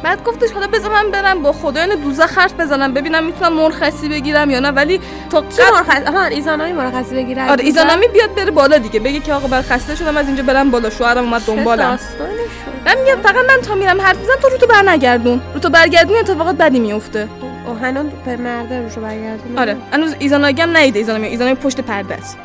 [0.04, 4.50] بعد گفتش حالا بذار من برم با خدایان دوزخ حرف بزنم ببینم می‌تونم مرخصی بگیرم
[4.50, 4.72] یا نه.
[4.72, 9.00] ولی تا کی قبل مرخص آها ایزانامی مرخصی بگیره آره؟ ایزانامی بیاد بره بالا دیگه
[9.00, 10.90] بگه که آقا بر خسته شدم از اینجا برم بالا.
[10.90, 12.00] شوهرم اومد چه دنبالم.
[12.86, 15.42] من میگم فقط من تا میرم حرف می‌زنم تو رو تو برنگردون.
[15.54, 17.28] رو تو برگردونی اتفاقات بدی میفته
[17.68, 21.00] او هنوز به مرده روشو برگردونه آره هنوز ایزاناگی هم ندیده.
[21.00, 22.38] ایزاناگی ایزاناگی پشت پرده است.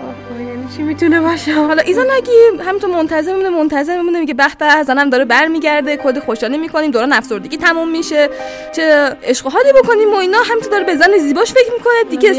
[0.77, 2.31] چی می‌تونه باشه؟ حالا ایزاناگی
[2.67, 7.13] همینطور منتظر میمونه منتظر میمونه میگه به به زنم داره برمیگرده کد خوشحالی می‌کنیم دوران
[7.13, 8.29] افسردگی تموم میشه.
[8.73, 12.11] چه عشق و حالی بکنیم و اینا همینطور داره به زن زیباش فکر می‌کنه.
[12.11, 12.35] دیگه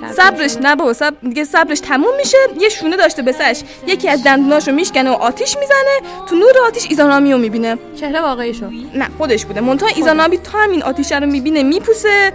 [0.00, 2.38] چند صبرش نه بابا صبر دیگه صبرش تموم میشه.
[2.60, 6.26] یه شونه داشته به سرش یکی از دندوناشو میشکنه و آتیش می‌زنه.
[6.28, 7.78] تو نور آتیش ایزانامی رو می‌بینه.
[8.00, 9.60] چهره واقعی شو نه خودش بوده.
[9.60, 12.32] منتها ایزانامی تا همین آتیش رو می‌بینه میپوسه.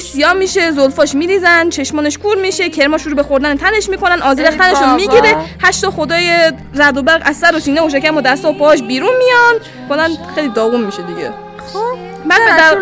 [0.00, 4.94] سیاه میشه زلفاش میریزن چشمانش کور میشه کرما شروع به خوردن تنش می‌کنن آزرخ بابا.
[4.94, 8.52] می‌گیره هشت خدای رد و برق از سر و سینه و شکم و دست و
[8.52, 9.60] پاش بیرون میان.
[9.88, 11.30] کلا خیلی داغون میشه دیگه.
[11.72, 12.78] خب بعد به در...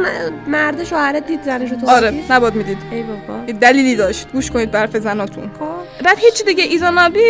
[0.47, 2.79] مرد شوهرت دید زنشو تو آره؟ نباد می‌دید.
[2.91, 3.53] ای بابا.
[3.53, 4.27] دلیلی داشت.
[4.33, 5.51] گوش کنید برف زناتون.
[5.59, 6.05] خب.
[6.05, 7.21] بعد هیچی دیگه ایزانابی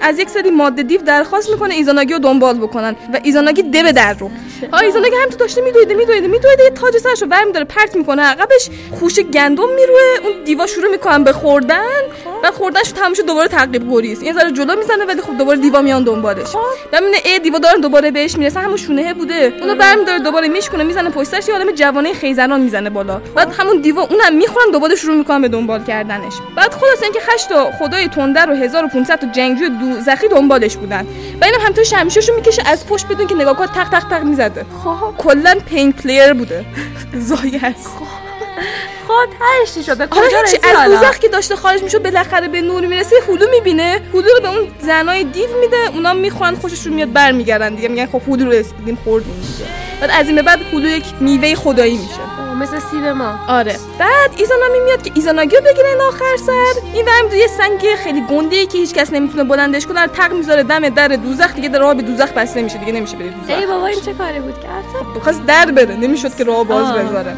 [0.00, 4.12] از یک سری ماده دیو درخواست می‌کنه ایزاناگی رو دنبال بکنن و ایزاناگی ده در
[4.12, 4.30] رو.
[4.72, 8.70] ها ایزاناگی هم تو داشته میدویده میدویده میدویده یه تاج سرشو برمیداره پرت می‌کنه عقبش
[9.00, 12.02] خوش گندم می‌روه اون دیوا شروع می‌کنن به خوردن.
[12.42, 15.82] بعد خوردنش تموم شد دوباره تعقیب گریز این ذره جلو می‌زنه ولی خب دوباره دیوا
[15.82, 16.48] میان دنبالش.
[16.92, 18.60] بعد می‌بینه ای دیوا دارن دوباره بهش می‌رسن.
[18.60, 19.52] همون شونه بوده.
[19.60, 23.20] اونو برمیداره دوباره میشکنه می‌زنه پشت سرش یه عالم جوانه خیزران می‌زنه بالا.
[23.34, 26.32] بعد همون دیوا اونم می‌خورن دوباره شروع می‌کنن به دنبال کردنش.
[26.56, 31.06] بعد خلاص اینکه 8 تا خدای تندر و 1500 تا جنگجوی دوزخی دنبالش بودن.
[31.40, 34.66] و اینم همینطور شمشیرشو می‌کشه از پشت بدون که نگاه کنه تق تق تق می‌زده.
[34.84, 35.16] خب.
[35.18, 36.64] کلا پین player بوده.
[37.28, 37.74] زایه
[39.08, 42.60] خود هرش چی شده آره کجا رسید؟ از؟ دوزخ که داشته خارج می‌شد بالاخره به
[42.60, 44.00] نور می‌رسه هلو می‌بینه.
[44.14, 47.88] هلو رو به اون زنای دیو میده اونا می‌خورن خوششون میاد برمیگردن دیگه.
[47.88, 49.70] میگن خب هلو رو رسیدیم خوردیم دیگه.
[50.00, 52.20] بعد از این به بعد هلو یک میوه خدایی میشه.
[52.60, 53.38] مثل سیب ما.
[53.48, 53.76] آره.
[53.98, 56.80] بعد ایزانامی میاد که ایزاناگی رو بگیره این آخر سر.
[56.94, 60.02] این ورم یه سنگ خیلی گنده ای که هیچ کس نمی‌تونه بلندش کنه.
[60.02, 61.54] رو تق می‌ذاره دم در دوزخ.
[61.54, 62.78] دیگه در راه به دوزخ بسته میشه.
[62.78, 63.58] دیگه نمیشه بره دوزخ.
[63.58, 64.84] ای بابا این چه کاری بود کرد
[65.16, 65.96] بخواست در بره.
[65.96, 66.92] نمی‌شد که راه باز.
[66.92, 67.36] بذاره.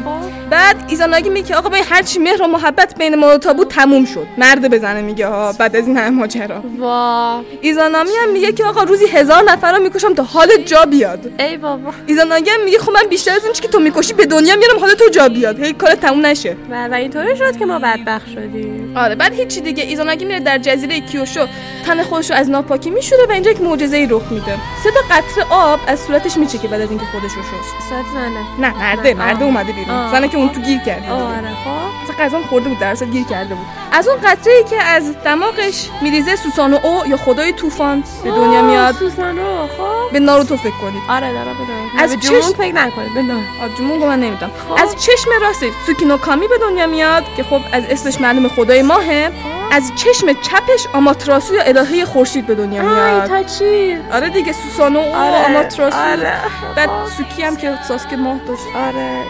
[0.49, 3.67] بعد ایزاناگی میگه که آقا باید هر چی مهر و محبت بین ما تا بود
[3.67, 4.27] تموم شد.
[4.37, 6.63] مرد بزنه میگه ها بعد از این همه ماجرا.
[6.79, 7.41] وا.
[7.61, 11.31] ایزانامی هم میگه که آقا روزی هزار نفر رو می‌کشم تا حال جا بیاد.
[11.39, 11.91] ای بابا.
[12.05, 14.79] ایزاناگی هم میگه خب من بیشتر از اون چی که تو می‌کشی به دنیا میارم
[14.79, 16.55] حال تو جا بیاد؟ هی کار تموم نشه.
[16.71, 18.97] و, و اینطوری شد که ما بدبخت شدیم.
[18.97, 19.83] آره بعد هیچی دیگه.
[19.83, 21.47] ایزاناگی میره در جزیره کیوشو.
[21.85, 24.55] تن خودش رو از ناپاکی میشوره و اینجا یک معجزه ای رخ میده.
[24.83, 27.89] سه تا قطره آب از صورتش میچکه بعد از اینکه خودش رو شست.
[27.89, 28.67] ساعت زنه.
[28.67, 29.13] نه مرده.
[29.13, 30.11] مرده اومده بیرون.
[30.11, 31.11] زنه که اون تو گیر کرده.
[31.11, 31.91] آره خب.
[32.23, 33.65] غذا خورده بود در گیر کرده بود.
[33.91, 38.61] از اون قطره ای که از دماغش میریزه سوسانو او یا خدای طوفان به دنیا
[38.61, 38.95] میاد.
[38.95, 40.13] سوسانو خب.
[40.13, 41.01] به ناروتو فکر کنید.
[41.09, 44.51] آره دارم بدونم از جمون چشم- فکر نکنید بدونم آجمون من نمی‌دونم.
[44.69, 44.83] خب.
[44.83, 49.31] از چشم راست سوکینوکامی به دنیا میاد که خب از اسمش معلوم خدای ماهه.
[49.71, 53.25] از چشم چپش آماتراسو یا الهه خورشید به دنیا آی میاد.
[53.27, 55.97] تا چی؟ آره دیگه سوسانو او آره، آماتراسو.
[55.97, 56.33] آره.
[56.75, 58.61] بعد سوکی هم که ساسکه ماه داشت.
[58.75, 59.23] آره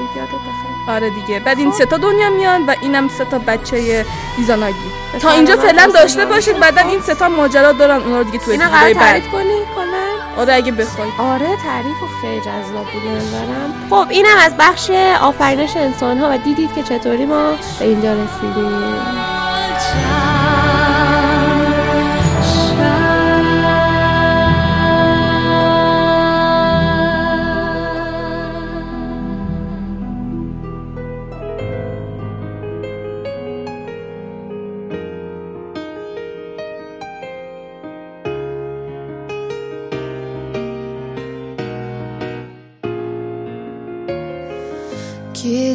[0.88, 1.39] آره دیگه.
[1.39, 4.05] بعد این سه تا دنیا میان و اینم سه تا بچه
[4.38, 4.75] ایزاناگی.
[5.21, 5.91] تا اینجا فعلا.
[5.93, 9.27] داشته باشید بعدا این سه تا ماجرا دارن اونا رو دیگه تو اینا بعد تعریف
[9.27, 9.43] کنی؟
[9.75, 11.10] کلا آره اگه بخوای.
[11.20, 14.89] آره تعریف و خیلی جذاب بود نظرم خب اینم از بخش
[15.22, 19.31] آفرینش انسان ها و دیدید که چطوری ما به اینجا رسیدیم「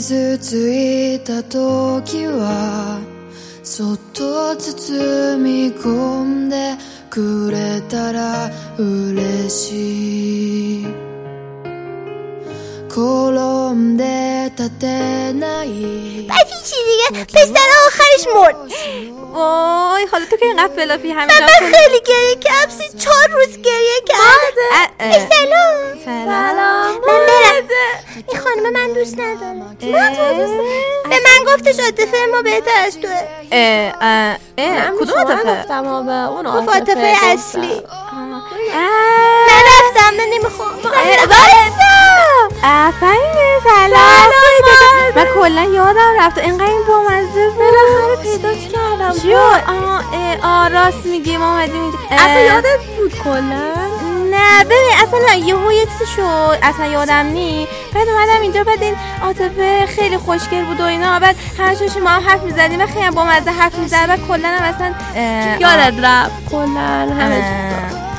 [0.07, 3.01] 傷ついた時は
[3.64, 6.77] そっと包み込んで
[7.11, 10.87] くれたら嬉しい
[12.88, 17.77] 転んで立てない Vai fingir, pensar.
[19.37, 22.70] وای حالا تو که اینقدر فلافی همینجا من خیلی گریه کردم.
[22.70, 25.11] سی چهار روز گریه کردم.
[25.11, 26.05] سلام.
[26.05, 26.92] سلام.
[26.94, 27.68] من برم.
[28.29, 29.53] این خانم من دوست نداره.
[29.53, 29.77] من
[30.14, 30.53] تو دوست
[31.11, 33.20] به من گفتش عاطفه ما بهتر از توه.
[35.01, 37.14] کدوم عاطفه؟ گفتم آه، به اون گفت عاطفه.
[37.22, 37.83] اصلی.
[38.12, 38.40] من
[40.18, 40.70] من نمی‌خوام.
[42.64, 44.30] آفرین سلام.
[45.16, 46.38] من کلا یادم رفت.
[46.38, 49.14] اینقدر این بامزه بود بالاخره پیدات کردم.
[50.12, 51.98] اه، آه راست میگی ما اومدیم اینجا.
[52.11, 53.87] اصلا یادت بود کلا؟
[54.30, 57.68] نه ببین اصلا یهو یه چیزی شد؟ اصلا یادم نی.
[57.94, 61.18] بعد اومدم اینجا بعد این عاطفه خیلی خوشگل بود و اینا.
[61.18, 62.80] بعد همشون ما هم حرف می‌زدیم.
[62.80, 64.94] و خیلی هم بامزه حرف می‌زد و کلا هم اصلا
[65.59, 66.50] یادت رفت.
[66.50, 67.75] کلا همه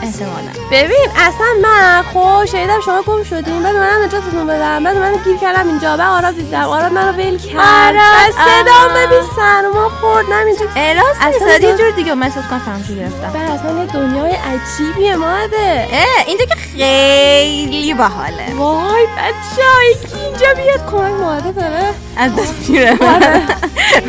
[0.07, 0.51] احتمالا.
[0.71, 3.63] ببین اصلا من خب شنیدم شما گم شدین.
[3.63, 5.97] بعد منم نجاتتون بدم بعد من گیر کردم اینجا.
[5.97, 6.63] بعد آراد دیدم.
[6.63, 7.55] آراد منو ول کرد.
[7.57, 9.05] آراد، صدا آه.
[9.05, 10.65] ببین سرما خوردم اینجا.
[10.75, 13.31] اه، راست اصلا یه جور دیگه من احساس کنم فراموشی گرفتم.
[13.33, 18.55] بعد اصلا یه دنیای عجیبیه ماده اه، اینجا که خیلی باحاله.
[18.55, 19.63] وای بچه
[20.23, 20.91] اینجا بیاد.
[20.91, 21.93] کمک ماده داره.
[22.17, 22.99] از دست میره.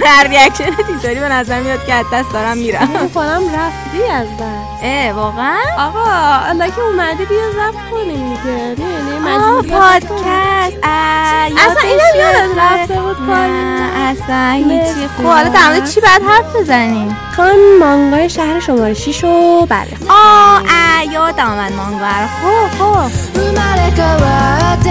[0.05, 2.89] هر ریاکشن اینطوری به نظر میاد که از دست دارم میرم.
[3.03, 6.12] می‌کنم رفتی از دست اه واقعا آقا
[6.50, 12.48] الان که اومدی بیا زفت کنیم دیگه میبینی آه پادکست اه، اصلا یادش اینم یادت
[12.48, 12.60] یادم.
[12.60, 15.08] رفته بود کاری نه اصلا هیچی مرسی.
[15.18, 19.88] خب حالا در مورد چی بعد حرف بزنیم خان مانگای شهر شماره 6 رو بله
[20.10, 24.90] آه اه، یادم آمد مانگا رو خب خب 生まれ変わって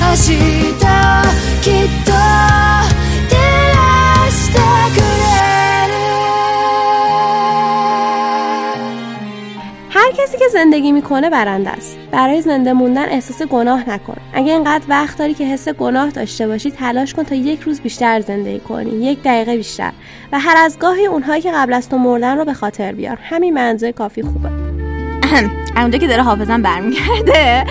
[0.00, 0.28] 明日
[0.82, 0.84] を
[1.64, 2.12] きっと
[10.33, 11.97] کسی که زندگی می‌کنه برنده است.
[12.11, 14.17] برای زنده موندن احساس گناه نکن.
[14.33, 18.19] اگه اینقدر وقت داری که حس گناه داشته باشی تلاش کن تا یک روز بیشتر
[18.19, 19.05] زندگی کنی.
[19.05, 19.91] یک دقیقه بیشتر.
[20.31, 23.17] و هر از گاهی اونهایی که قبل از تو مردن رو به خاطر بیار.
[23.21, 24.72] همین منظور کافی خوبه.
[25.75, 27.65] اونجا که داره حافظم برمیگرده.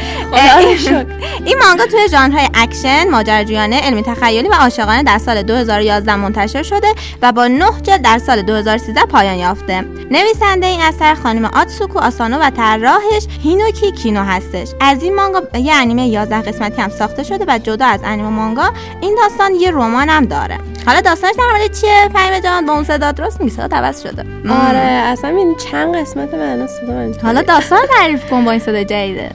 [1.45, 6.89] این مانگا توی ژانرهای اکشن، ماجراجویانه، علمی تخیلی و عاشقانه در سال 2011 منتشر شده
[7.23, 9.85] و با 9 جلد در سال 2013 پایان یافته.
[10.11, 14.69] نویسنده این اثر خانم آتسوکو آسانو و طراحش هینوکی کینو هستش.
[14.81, 18.73] از این مانگا یه انیمه 11 قسمتی هم ساخته شده و جدا از انیمه مانگا
[19.01, 20.59] این داستان یه رمان هم داره.
[20.87, 24.25] حالا داستانش در مورد چیه؟ فهیمه جان با اون صدا درست میگی صدا عوض شده.
[24.69, 29.31] آره اصلا این چند قسمت من صدا حالا داستان تعریف کن با این صدا جدیده.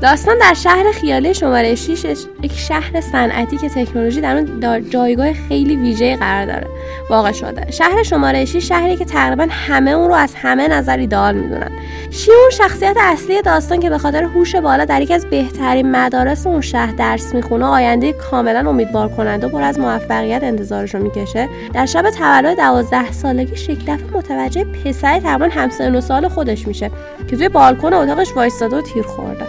[0.00, 2.04] داستان در شهر خیالی شماره 6
[2.42, 6.66] یک شهر صنعتی که تکنولوژی در اون جایگاه خیلی ویژه قرار داره
[7.10, 7.70] واقع شده.
[7.70, 11.70] شهر شماره 6 شهری که تقریبا همه اون رو از همه نظر ایدئال می‌دونن.
[12.10, 16.60] شیون شخصیت اصلی داستان که به خاطر هوش بالا در یکی از بهترین مدارس اون
[16.60, 21.86] شهر درس می‌خونه آینده کاملا امیدوار کننده و پر از موفقیت انتظارش رو می‌کشه؟ در
[21.86, 26.90] شب تولد 12 سالگیش یک دفعه متوجه پسر تقریبا همسن و سال خودش میشه
[27.28, 29.46] که توی بالکن اتاقش وایستاده و تیر خورده.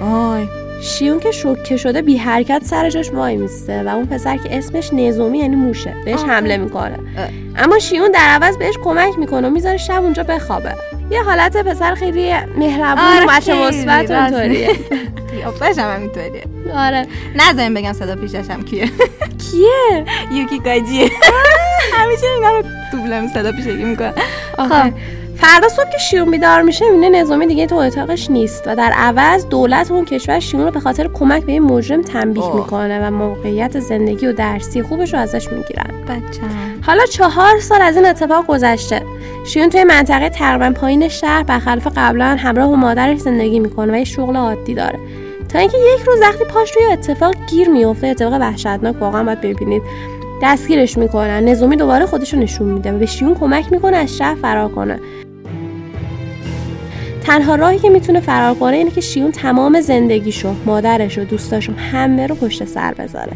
[0.00, 0.46] وای
[0.82, 4.92] شیون که شوکه شده بی حرکت سر جاش وای میسته و اون پسر که اسمش
[4.92, 6.98] نظامی یعنی موشه بهش حمله می‌کنه.
[7.56, 10.74] اما شیون در عوض بهش کمک می‌کنه و می‌ذاره شب اونجا بخوابه.
[11.10, 14.70] یه حالت پسر خیلی مهربون آره، و مثبت اونطوریه
[15.30, 17.06] قیافش هم همینطوریه آره.
[17.36, 18.90] نذاریم بگم صدا پیششم کیه.
[19.50, 21.10] کیه؟ یوکی گاجیه
[21.98, 24.12] همیشه اینا رو دوبله صدا پیشگی می‌کنه.
[24.58, 24.92] آخه
[25.42, 29.46] فردا صبح که شیون بیدار میشه می‌بینه نظامی دیگه تو اتاقش نیست و در عوض
[29.46, 32.56] دولت اون کشور شیون رو به خاطر کمک به این مجرم تنبیه اوه.
[32.56, 35.90] می‌کنه و موقعیت زندگی و درسی خوبش رو ازش می‌گیرن.
[36.08, 36.50] بچم
[36.86, 39.02] حالا چهار سال از این اتفاق گذشته.
[39.46, 44.04] شیون توی منطقه تقریبا پایین شهر برخلاف قبلا همراه با مادرش زندگی می‌کنه و یه
[44.04, 44.98] شغل عادی داره.
[45.48, 49.82] تا اینکه یک روز وقتی پاش توی اتفاق گیر میفته اتفاق وحشتناک واقعا باید ببینید.
[50.42, 51.44] دستگیرش می‌کنن.
[51.44, 55.00] نظامی دوباره خودش رو نشون میده و به شیون کمک می‌کنه از شهر فرار کنه.
[57.24, 62.26] تنها راهی که می‌تونه فرار کنه اینه که شیون تمام زندگیشو مادرش و دوستاشو همه
[62.26, 63.32] رو پشت سر بذاره.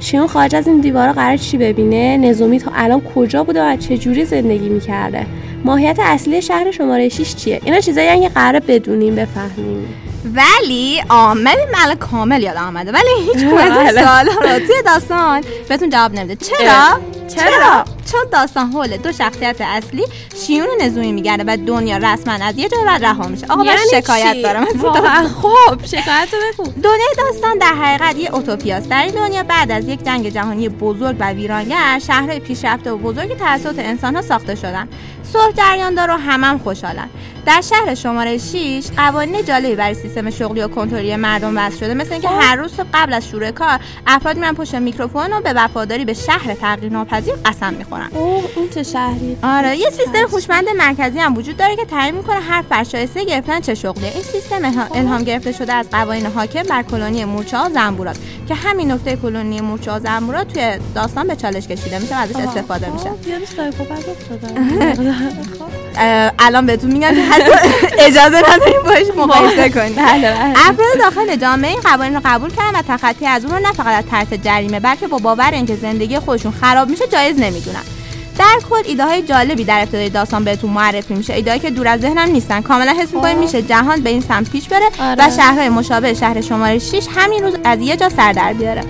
[0.00, 3.98] شیون خارج از این دیوارا قرار چی ببینه؟ نظامی تا الان کجا بوده و چه
[3.98, 5.26] جوری زندگی می‌کرده؟
[5.64, 9.88] ماهیت اصلی شهر شماره 6 چیه؟ اینا چیزایی که قراره بدونیم بفهمیم.
[10.24, 12.92] ولی آمه مال کامل یاد آمده.
[12.92, 14.04] ولی هیچ کدوم از این بله.
[14.04, 16.36] سوالا رو توی داستان بهتون جواب نمیده.
[16.36, 20.04] چرا؟ چرا؟ چون داستان حول دو شخصیت اصلی
[20.46, 23.46] شیون و نزومی میگرده و دنیا رسما از یه جای بعد رها میشه.
[23.46, 24.62] آقا من شکایت دارم.
[24.62, 25.02] از این داستان.
[25.02, 26.80] واقعا خب شکایت رو بگو.
[26.80, 28.88] دنیای داستان در حقیقت یه اوتوپیاست.
[28.88, 33.34] در این دنیا بعد از یک جنگ جهانی بزرگ و ویرانگر شهرهای پیشرفته و بزرگی
[33.34, 34.88] توسط انسانها ساخته شدن.
[35.32, 37.08] صلح جریان داره و همم خوشحالن.
[37.46, 42.12] در شهر شماره 6 قوانین جالبی برای سیستم شغلی و کنترلی مردم وضع شده مثل
[42.12, 46.14] اینکه هر روز قبل از شروع کار افراد میرن پشت میکروفون و به وفاداری به
[46.14, 48.08] شهر تغییر ناپذیر قسم می‌خورن.
[48.12, 49.36] اوه این چه شهری.
[49.42, 53.60] آره یه سیستم هوشمند مرکزی هم وجود داره که تعیین می‌کنه هر فرد شایسته گرفتن
[53.60, 57.68] چه شغلیه این سیستم الها- الهام گرفته شده از قوانین حاکم بر کلونی مورچه ها
[57.68, 58.16] زنبورات
[58.48, 62.36] که همین نکته کلونی مورچه ها زنبورات توی داستان به چالش کشیده میشه و ازش
[62.36, 63.10] استفاده میشه.
[65.98, 67.52] اه، الان بهتون میگم حتی
[67.98, 69.94] اجازه نداریم باش مقایسه کنیم.
[69.94, 70.52] بله بله.
[70.56, 73.98] افراد داخل جامعه این قوانین رو قبول کردن و تخطی از اون رو نه فقط
[73.98, 77.82] از ترس جریمه بلکه با باور اینکه زندگی خودشون خراب میشه جایز نمی‌دونن.
[78.38, 81.34] در کل ایده های جالبی در ابتدای داستان بهتون معرفی میشه.
[81.34, 82.60] ایده که دور از ذهنم نیستن.
[82.60, 85.26] کاملا حس می‌کنیم میشه جهان به این سمت پیش بره آره.
[85.26, 88.82] و شهرهای مشابه شهر شماره 6 همین روز از یه جا سر در بیاره.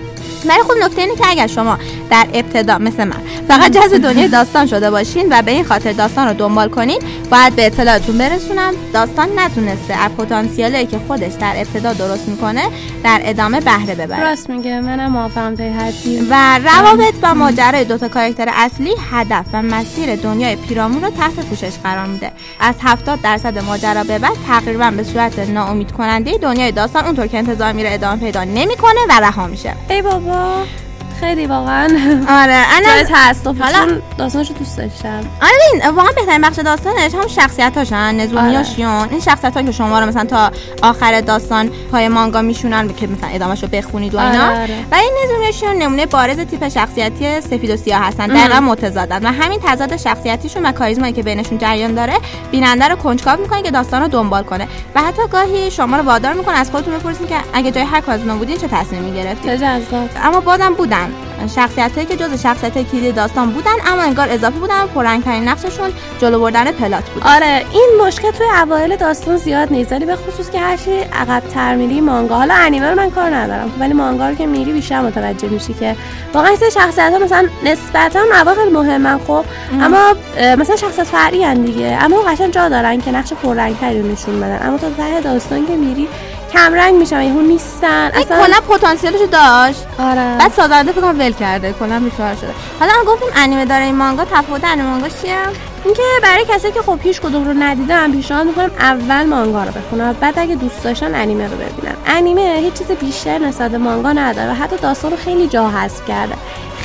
[0.47, 1.79] ولی خب نکته اینه که اگر شما
[2.11, 3.17] در ابتدا مثل من
[3.49, 6.99] فقط جذب دنیای داستان شده باشین و به این خاطر داستان رو دنبال کنین
[7.31, 8.75] باید به اطلاعتون برسونم.
[8.93, 12.63] داستان نتونسته از پتانسیلی که خودش در ابتدا درست می‌کنه
[13.05, 14.23] در ادامه بهره ببره.
[14.23, 14.81] راست میگه.
[14.81, 16.27] منم موافقم تا حدی.
[16.31, 21.73] و روابط و ماجرای دوتا کاراکتر اصلی هدف و مسیر دنیای پیرامون رو تحت پوشش
[21.85, 22.33] قرار میده.
[22.61, 27.39] از 70 درصد ماجرا به بعد تقریبا به صورت ناامید کننده دنیای داستان اونطور که
[27.39, 29.75] انتظار میره ادامه پیدا نمی‌کنه و رها میشه.
[29.89, 30.30] ای بابا.
[30.31, 30.90] Bye.
[31.21, 31.85] خیلی واقعا
[32.29, 35.21] آره جای انا تاسف حالا- داستانشو دوست داشتم.
[35.43, 38.61] آره این واقعا بهترین بخش داستانش هم شخصیتاشن نزومی آره.
[38.61, 40.51] و شیون این شخصیت که شما رو مثلا تا
[40.83, 44.45] آخر داستان پای مانگا میشونن که مثلا ادامهشو بخونید و اینا.
[44.45, 44.85] آره، آره.
[44.93, 49.27] و این نزومی و شیون نمونه بارز تیپ شخصیتی سفید و سیاه هستن دقیقا متضادن.
[49.27, 52.15] و همین تضاد شخصیتیشون و کاریزمایی که بینشون جریان داره
[52.51, 54.69] بیننده رو کنجکاو می‌کنه که داستان رو دنبال کنه.
[54.95, 58.39] و حتی گاهی شما رو وادار می‌کنه از خودتون بپرسید که اگه جای هر کدوم
[58.39, 60.11] بودین چه تصمیمی جذاب.
[60.23, 61.10] اما بازم بودن.
[61.55, 65.91] شخصیت هایی که جز شخصیت های داستان بودن اما انگار اضافه بودن و پررنگترین نقششون
[66.21, 67.23] جلو بردن پلات بود.
[67.27, 71.77] آره این مشکل توی اوایل داستان زیاد نیست ولی به خصوص که هرچی عقب تر
[71.77, 72.37] میری مانگا.
[72.37, 75.97] حالا انیمه رو من کار ندارم ولی مانگا رو که میری بیشتر متوجه میشی که
[76.35, 79.45] واقعا این شخصیت ها مثلا نسبتا مواقع مهمن خب
[79.81, 80.15] اما
[80.59, 84.67] مثلا شخصیت فرعی دیگه اما قشنگ جا دارن که نقش پررنگتری نشون بدن.
[84.67, 86.09] اما تا ته داستان که میری
[86.53, 88.11] کم رنگ میشن یهو نیستن.
[88.15, 89.87] این کلا پتانسیلشو داشت.
[89.99, 90.37] آره.
[90.39, 92.55] بعد سازنده فکر ول کرده کلا بیکار شده.
[92.81, 95.37] حالا ما گفتیم انیمه داره این مانگا تفاوت انیمه مانگا چیه؟
[95.85, 100.13] اینکه برای کسایی که خب هیچ کدوم رو ندیدن پیشنهاد می‌کنم اول مانگا رو بخونن
[100.13, 101.97] بعد اگه دوست داشتن انیمه رو ببینن.
[102.07, 106.07] انیمه هیچ چیز بیشتر نسبت به مانگا نداره و حتی داستان رو خیلی جا حذف
[106.09, 106.35] کرده.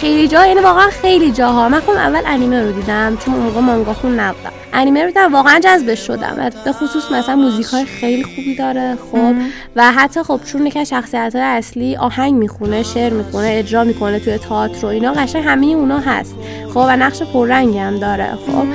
[0.05, 1.69] خیلی جا یعنی واقعا خیلی جاها.
[1.69, 4.51] من خودم اول انیمه رو دیدم چون اون موقع مانگا خون نبودم.
[4.73, 6.35] انیمه رو دیدم واقعا جذبش شدم.
[6.37, 9.33] و به خصوص مثلا موزیک های خیلی خوبی داره خب.
[9.75, 14.19] و حتی خب چون یکی از شخصیت های اصلی آهنگ می‌خونه شعر می‌خونه اجرا می‌کنه
[14.19, 16.35] توی تئاتر و اینا قشنگ همه اونا هست.
[16.73, 18.65] خب و نقش پررنگی هم داره خب.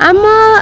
[0.00, 0.56] اما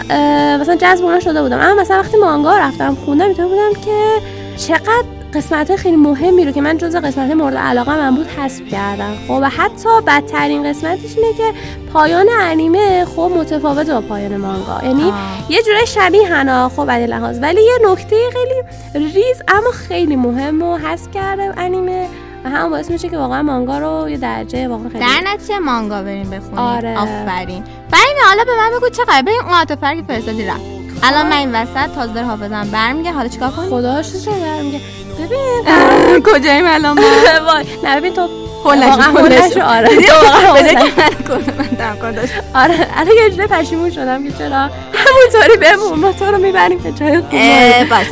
[0.61, 1.61] مثلا جذب اونا شده بودم.
[1.61, 4.21] اما مثلا وقتی مانگا رفتم خوندم اینطور بودم که
[4.57, 9.15] چقدر قسمت خیلی مهمی رو که من جز قسمت مورد علاقه من بود حذف کردم.
[9.29, 11.53] خب و حتی بدترین قسمتش اینه که
[11.93, 14.81] پایان انیمه خب متفاوت با پایان مانگا.
[14.83, 15.13] یعنی
[15.49, 17.39] یه جورای شبیه خب از لحاظ.
[17.43, 22.07] ولی یه نکته خیلی ریز اما خیلی مهم رو حذف کرده انیمه
[22.45, 26.03] و هم باعث میشه که واقعا مانگا رو یه درجه واقعا خیلی در نتیجه مانگا
[26.03, 26.59] بریم بخونیم.
[26.59, 26.99] آره.
[26.99, 27.65] آفرین.
[27.91, 30.61] فهیمه حالا به من بگو چقدر؟ بریم اون عاطفه که فرستادی رفت.
[31.03, 34.81] الان من این وسط تازه حافظم برمیگه حالا چیکار کنیم؟ خدا شکر دارم میگه
[35.19, 36.23] ببین.
[36.23, 37.03] کجاییم الان ما؟
[37.53, 38.29] وای نه ببین تو
[38.75, 39.29] نشو.
[39.29, 39.89] نشو، آره.
[39.97, 40.75] نشو.
[40.75, 41.55] که من کنم
[42.01, 42.33] من داشت.
[42.55, 46.93] آره الان یه جوری پشیمون شدم که چرا همونطوری بمون ما تو رو می‌بریم به
[46.93, 47.31] جای خوب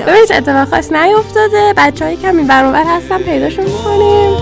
[0.07, 1.73] ببین چه اتفاق خاص نیفتاده.
[1.77, 4.37] بچه هایی که این برون هستن پیداشون می‌کنیم.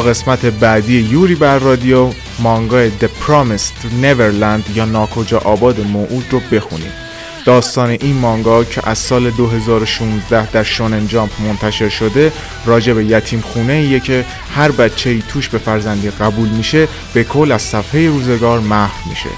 [0.00, 7.06] قسمت بعدی یوری بر رادیو مانگای The Promised Neverland یا ناکجا آباد موعود رو بخونید.
[7.44, 12.32] داستان این مانگا که از سال 2016 در شونن جامپ منتشر شده
[12.66, 14.24] راجع به یتیم خونه ایه که
[14.54, 19.30] هر بچه ای توش به فرزندی قبول میشه به کل از صفحه روزگار محو میشه.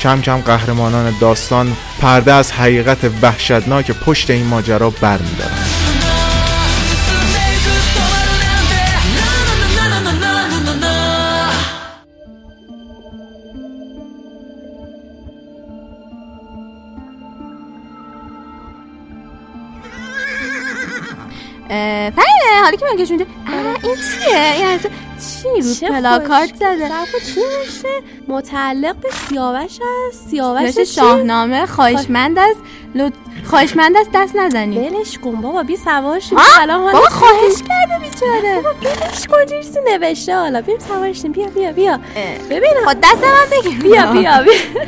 [0.00, 5.81] کم کم قهرمانان داستان پرده از حقیقت وحشتناک پشت این ماجرا برمیدارن.
[22.92, 23.26] من کشونده
[23.82, 24.90] این چیه؟ این اصلا
[25.74, 26.88] چی رو پلاکارد خوش- زده؟
[27.34, 27.88] چی میشه؟
[28.28, 30.28] متعلق به سیاوش هست.
[30.30, 32.60] سیاوش؟ شاهنامه خواهشمند است.
[32.94, 33.12] لط...
[33.44, 35.76] خواهشمند است دست نزنید ولش کن بابا بی
[36.60, 38.54] الان حالا بابا خواهش کرده بیچاره.
[38.62, 41.98] بابا ولش کن چیزی نوشته؟ حالا بیم سوارشیم بیا بیا بیا.
[42.50, 42.70] ببین.
[42.84, 43.82] خود دست من بگیر.
[43.82, 44.82] بیا بیا بیا.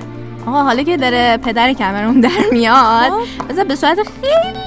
[0.47, 3.49] آقا حالا که داره پدر کمرون در میاد خب.
[3.49, 4.59] بذار به صورت خیلی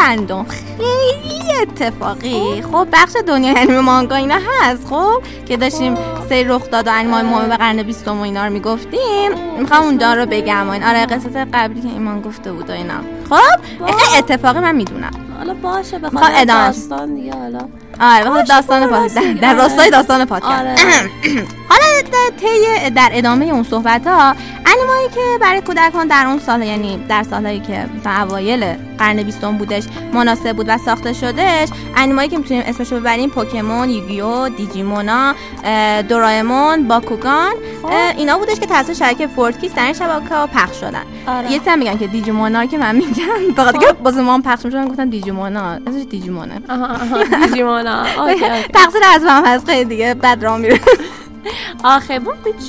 [0.00, 0.46] رندوم.
[0.48, 2.62] خیلی اتفاقی.
[2.62, 7.22] خب بخش دنیای انیمه مانگا اینا هست خب؟ که داشتیم سری رخ داد و انیمه
[7.22, 9.32] مهم به قرن بیستم و اینا رو می‌گفتیم.
[9.58, 13.00] می‌خوام اونجا رو بگم و این آره قصت قبلی که ایمان گفته بود و اینا.
[13.30, 15.10] خب؟ خیلی اتفاقی من می‌دونم.
[15.38, 16.44] حالا باشه ادامه.
[16.44, 17.60] داستان دیگه حالا.
[18.00, 19.62] آره باشه، داستان راست در, در میگی.
[19.62, 20.52] راستای داستان پادکست.
[20.52, 20.74] آره.
[21.70, 24.34] حالا در طی در ادامه اون صحبت ها
[24.66, 29.58] انیمایی که برای کودکان در اون سال یعنی در سالهایی که مثلا اوایل قرن بیستم
[29.58, 35.34] بودش مناسب بود و ساخته شدش انیمایی که می‌تونیم اسمشو ببریم پوکمون یوگیو دیجیمونا
[36.08, 37.52] دورایمون باکوگان
[37.84, 41.02] اه، اینا بودش که توسط شبکه 4Kids در این شبکه ها پخش شدن.
[41.26, 41.52] آره.
[41.52, 45.08] یه میگن که دیجیمونا رو که من میگم خاطر که واسه ما پخش می‌شدن گفتن
[45.08, 45.70] دیجیمونا.
[45.70, 46.60] اسمش دیجیمونه.
[46.68, 47.89] آها آها دیجیمونا.
[48.74, 49.66] تقصیر از من هست.
[49.66, 50.80] خیلی دیگه بد راه میره
[51.84, 52.20] آخه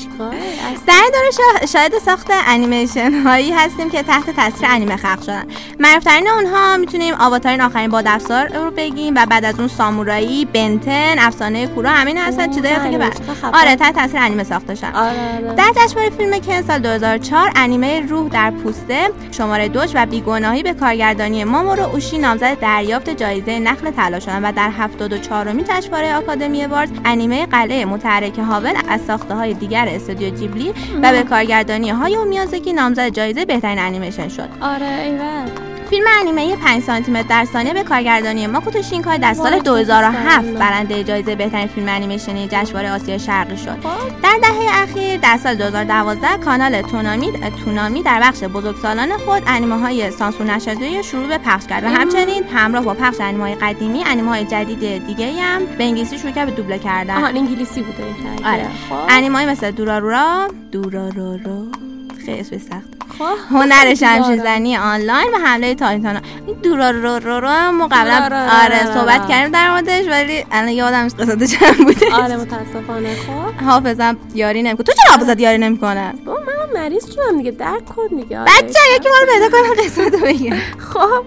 [0.02, 5.22] چیکاره اصلا در دوره شا- شاهد ساخت انیمیشن هایی هستیم که تحت تاثیر انیمه خلق
[5.24, 5.44] شدن
[5.80, 11.16] معروفترین اونها می‌تونیم آواتارین آخرین باد افسار رو بگیم و بعد از اون سامورایی بنتن
[11.20, 12.98] افسانه کورا همین هستن چیزایی هستن که.
[12.98, 13.48] بعد خفن.
[13.54, 18.02] آره تحت تاثیر انیمه ساخته شدن آره آره در جشنواره فیلم کن سال 2004 انیمه
[18.10, 23.92] روح در پوسته شماره دوش و بیگناهی به کارگردانی مامورو اوشی نامزد دریافت جایزه نخل
[23.92, 29.36] طلا شدن و در 74 مین جشنواره آکادمی وارز انیمه قلعه متحرک مقابل از ساخته
[29.36, 34.50] های دیگر استودیو جیبلی و به کارگردانی های میازاکی نامزد جایزه بهترین انیمیشن شد.
[34.62, 35.71] آره ایول.
[35.92, 41.04] فیلم انیمه 5 سانتی متر در ثانیه به کارگردانی ماکوتو شینکای در سال 2007 برنده
[41.04, 43.78] جایزه بهترین فیلم انیمیشنی جشنواره آسیا شرقی شد.
[44.24, 47.32] در دهه اخیر در سال 2012 کانال تونامی
[47.66, 52.44] تونامی در بخش بزرگسالان خود انیمه های سانسور نشده شروع به پخش کرد و همچنین
[52.44, 56.50] همراه با پخش انیمه های قدیمی انیمه های جدید دیگه هم به انگلیسی شروع کرد
[56.50, 57.18] به دوبله کردن.
[57.18, 58.46] آها انگلیسی بوده این.
[58.46, 58.68] آره.
[58.90, 58.96] خب.
[59.10, 61.91] انیمه مثل دورارورا دورارورا
[62.26, 63.02] خیلی اسم سخت.
[63.20, 63.56] خب.
[63.56, 68.24] هنر شمشیرزنی آنلاین و حمله تایتانا این دورا رو رو رو ما قبلا
[68.64, 69.28] آره صحبت.
[69.30, 72.14] کردیم در موردش ولی الان یادم نیست قصد چند بوده.
[72.16, 73.16] آره متاسفانه.
[73.16, 73.64] خب.
[73.66, 74.84] حافظم یاری نمی‌کنه.
[74.86, 77.52] تو چرا حافظت یاری نمی‌کنه؟ با من مریض شدم دیگه.
[77.52, 78.40] درک کن دیگه.
[78.40, 78.52] آره.
[78.52, 80.58] بچه یکی ما رو پیدا کنم قسمت رو بگم
[80.94, 81.24] خب.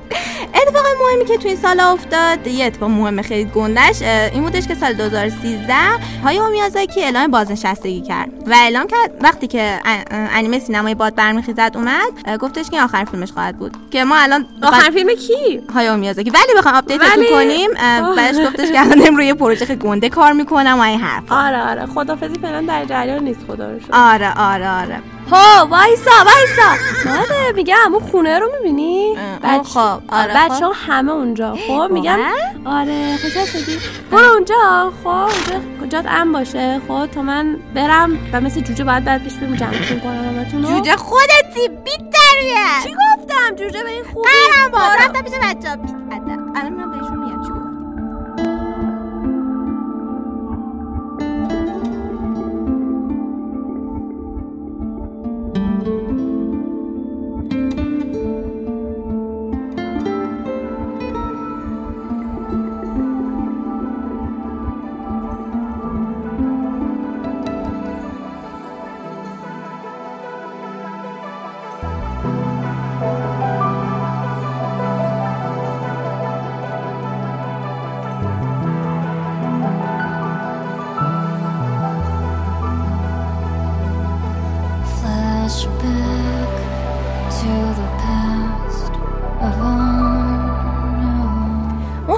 [0.55, 4.75] اتفاق مهمی که تو این سال افتاد یه اتفاق مهم خیلی گندش این بودش که
[4.75, 5.75] سال 2013
[6.25, 8.31] هایو میازاکی اعلام بازنشستگی کرد.
[8.47, 13.33] و اعلام کرد وقتی که ان- انیمه سینمای باد برمیخیزد اومد گفتش که آخر فیلمش
[13.33, 13.77] خواهد بود.
[13.91, 16.31] که ما الان آخر فیلم کی؟ هایو میازاکی.
[16.31, 17.71] ولی بخوام update ولی- کنیم.
[18.17, 21.87] بعدش گفتش که الان روی پروژه گنده کار می‌کنم و این حرف آره آره.
[21.87, 25.01] خدافظی فعلا در جریان نیست خدا آره آره آره.
[25.33, 26.71] هو وایسا وایسا.
[27.21, 30.73] آره میگم اون خونه رو می‌بینی؟ اه، خب، آره، بچه خب.
[30.87, 31.57] همه اونجا.
[31.67, 33.79] خب میگم واقعا؟ آره خوشحال شدی.
[34.11, 34.93] برو اونجا.
[35.05, 36.81] خب اونجا جات ام باشه.
[36.89, 40.63] خب تا من برم و مثل جوجه باید بعد پیش بریم جمعتون کنم همتون.
[40.63, 42.15] جوجه خودتی بیت
[42.83, 44.29] چی گفتم؟ جوجه به این خوبی
[44.73, 44.95] با خدا.
[44.95, 45.93] رفتم پیش بچه ها بیت
[46.57, 47.54] الان میرم بهشون میگم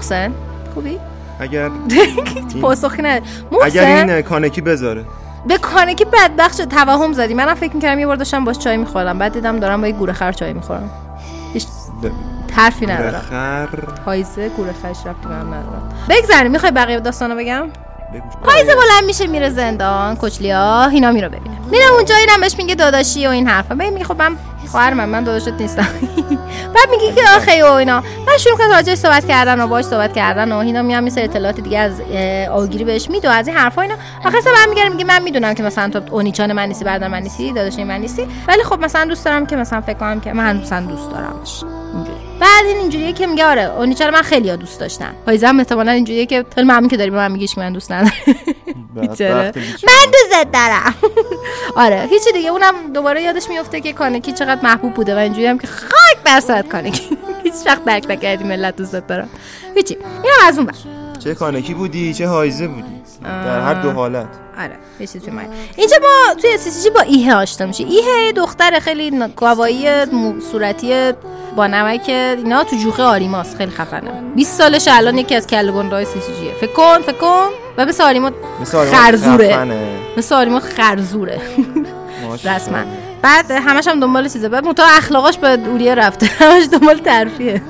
[0.06, 0.32] محسن؟
[0.74, 0.98] خوبی؟
[1.40, 1.70] اگر
[2.62, 3.22] پاسخی نه.
[3.62, 5.04] اگر محسن این کانکی بذاره.
[5.48, 7.34] به کانکی بدبخت شد توهم زدی.
[7.34, 9.18] منم فکر می‌کردم یه بار داشتم باش چای می‌خورم.
[9.18, 10.90] بعد دیدم دارم با یه گوره خر چای می‌خورم.
[11.52, 11.66] هیچ
[12.56, 13.20] حرفی ندارم.
[13.30, 13.66] خر.
[14.04, 15.92] پایزه گوره خرش رفتی من ندارم.
[16.08, 17.66] بگذاریم می‌خوای بقیه داستانو بگم؟
[18.44, 21.56] پایزه بلند میشه میره زندان کچلیا هینا میره ببینه.
[21.70, 23.74] میره اونجا اینم بهش میگه داداشی و این حرفا.
[23.74, 24.36] میگه خب من
[24.66, 25.88] خواهر من من داداشت نیستم.
[26.74, 28.00] بعد میگه که آخه و اینا.
[28.26, 31.60] بعد شروع کنه راجعش صحبت کردن و باش صحبت کردن و هینا میام میسه اطلاعات
[31.60, 32.00] دیگه از
[32.52, 33.94] آگیری بهش میده و از این حرفا اینا.
[34.24, 37.52] آخه اصلا برمیگره میگه من می‌دونم که مثلا تو اونیچان من نیستی بعد من نیستی
[37.52, 38.26] داداش من نیستی.
[38.48, 41.64] ولی خب مثلا دوست دارم که مثلا فکر کنم که من مثلا دوست دارمش
[42.40, 45.14] بعد این اینجوریه که میگه آره اونیچا رو من خیلی دوست داشتم.
[45.26, 47.92] پایزه هم احتمالاً اینجوریه که خیلی ممنون که داری به من میگیش که من دوست
[47.92, 48.12] ندارم.
[49.00, 49.52] بیچاره.
[49.56, 50.94] من دوست دارم.
[51.84, 55.58] آره هیچی دیگه اونم دوباره یادش میفته که کانکی چقدر محبوب بوده و اینجوری هم
[55.58, 57.18] که خاک بر سرت کانکی.
[57.44, 59.28] هیچ وقت درک نکردی ملت دوست دارم.
[59.74, 60.74] هیچی اینم از اون بر
[61.18, 64.26] چه کانکی بودی چه هایزه بودی؟ در هر دو حالت.
[64.58, 65.48] آره یه چیزی اومد.
[65.76, 69.10] اینجا ما توی CCG با ایه آشنا میشه ایه دختر خیلی
[70.12, 71.12] مو- صورتی
[71.56, 74.10] با نمک اینا تو جوخه آریماس خیلی خفنه.
[74.36, 77.48] 20 سالش الان یکی از کله گندای CCG ه فکر کن فکر کن.
[77.78, 78.30] و مثل آریما
[78.92, 79.66] خرزوره.
[80.16, 81.40] مثل آریما خرزوره.
[82.44, 82.78] رسما
[83.22, 84.48] بعد همش هم دنبال چیزه.
[84.48, 86.26] بعد متا اخلاقاش به اوریه رفته.
[86.40, 87.62] همش دنبال ترفیه.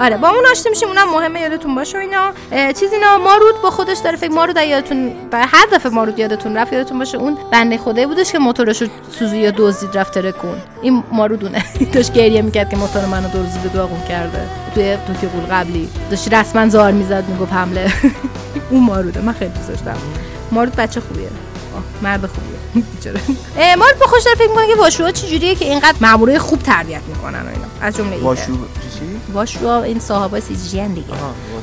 [0.00, 2.30] آره با اون آشنا میشیم اونم مهمه یادتون باشه اینا.
[2.72, 6.98] چیز اینا مارود با خودش داره فکر مارود یادتون هر دفعه مارود یادتون رفت یادتون
[6.98, 8.86] باشه اون بنده خدایی بودش که موتورشو
[9.18, 11.64] سوزی یا دزدید رفت ترکون این مارودونه.
[11.94, 14.48] داشت گریه می‌کرد که موتور منو دزدید داغون کرده.
[14.74, 15.88] توی توی قول قبلی.
[16.10, 17.92] داشت رسما زار می‌زد می‌گفت حمله.
[18.70, 19.20] اون ماروده.
[19.20, 19.96] من خیلی دوست داشتم
[20.52, 21.28] مارود بچه خوبیه.
[22.02, 22.58] مرد خوبیه.
[22.94, 23.20] بیچاره
[23.58, 27.42] اه، مارود با خوش فکر می‌کنه که واشوها چجوریه که اینقدر مامورای خوب تربیت می‌کنن
[27.42, 27.66] و اینا.
[27.80, 28.16] از جمله.
[28.16, 31.06] واشو چی؟ چی؟ واشوا این صاحبای سیجی ان دیگه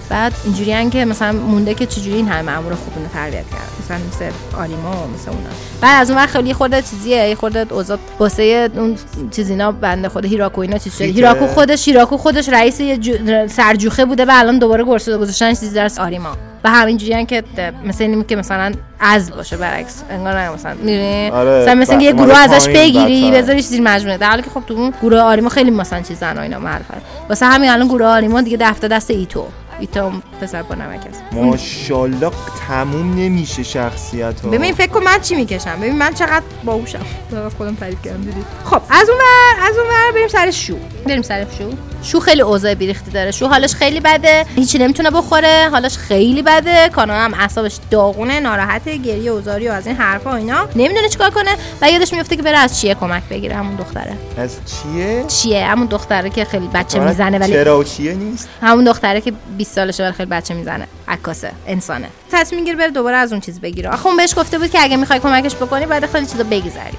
[0.09, 3.69] بعد اینجوری که مثلا مونده که چجوری این همه مامور خوب اینو تربیت کرد.
[3.85, 5.49] مثلا مثل آریما و مثل اونا.
[5.81, 8.97] بعد از اون وقت خیلی خورده چیزیه یه خورده اوضاع واسه اون
[9.31, 11.05] چیز اینا بنده خود هیراکو اینا چیز شده.
[11.05, 15.69] هیراکو خودش هیراکو خودش رئیس یه جو- سرجوخه بوده و الان دوباره گرسه گذاشتن چیزی
[15.75, 16.29] درس آریما
[16.63, 17.43] و همینجوری که
[17.85, 20.03] مثل اینی که مثلا عزل باشه برعکس.
[20.09, 23.31] انگار نه مثلا می‌بینی آره، مثلا مثل اینکه یه ب- مال گروه ازش بگیری.
[23.31, 24.17] بذاریش زیر مجموعه.
[24.17, 26.93] در حالی که خب تو اون گروه آریما خیلی مثلا چیزن و اینا معرفت
[27.29, 29.47] واسه همین الان گروه آریما دیگه دفته دست ایتو.
[29.79, 32.31] ایتا اون پسر با نمک است ماشاءالله
[32.67, 37.05] تموم نمیشه شخصیت ها ببین فکر کن من چی می‌کشم؟ ببین من چقدر باهوشم.
[37.31, 40.75] دارم خودم تعریف کردم دیدی؟ خب از اون ور از اون ور بریم سر شو.
[41.05, 41.69] بریم سر شو.
[42.05, 43.31] شو خیلی اوضاع بیریختی داره.
[43.31, 44.45] شو حالش خیلی بده.
[44.55, 45.69] هیچی نمی‌تونه بخوره.
[45.71, 46.89] حالش خیلی بده.
[46.89, 50.67] کانا هم اعصابش داغونه ناراحته گریه اوزاری و از این حرفا و اینا.
[50.75, 51.51] نمی‌دونه چیکار کنه.
[51.81, 53.55] و یادش میفته که بره از چیه کمک بگیره.
[53.55, 54.13] همون دختره.
[54.37, 58.83] از چیه؟ چیه؟ همون دختره که خیلی بچه می‌زنه ولی چرا و چیه نیست؟ همون
[58.83, 60.87] دختره که 20 سالشه ولی خیلی بچه می‌زنه.
[61.07, 61.51] عکاسه.
[61.67, 62.07] انسانه.
[62.31, 63.89] تصمیم می‌گیره بره دوباره از اون چیز بگیره.
[63.89, 66.97] آخه اون بهش گفته بود که اگه می‌خوای کمکش بکنی باید خیلی چیزا بگذری.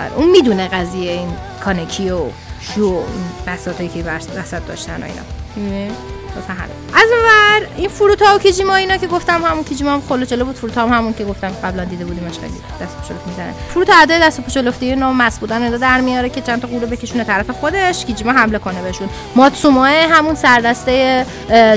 [0.00, 1.28] آره، اون می‌دونه قضیه این
[1.64, 2.20] کانکی و
[2.62, 3.04] شو این
[3.46, 4.04] بساطایی که
[4.36, 5.92] وسط داشتن و اینا؟
[6.36, 6.76] واسه همین.
[6.94, 10.44] از اون ور این فروتا و کیجیما اینا که گفتم همون کیجیما هم خلو جلو
[10.44, 10.56] بود.
[10.56, 13.54] فروتا هم همون که گفتم قبلا دیده بودیمش خیلی دست پشلفت می‌زنه.
[13.68, 17.24] فروتا ادای دست پشلفتی نو مس بودن اینا در میاره که چند تا قوله بکشونه
[17.24, 19.08] طرف خودش کیجیما حمله کنه بهشون.
[19.36, 21.26] ماتسوماه همون سردسته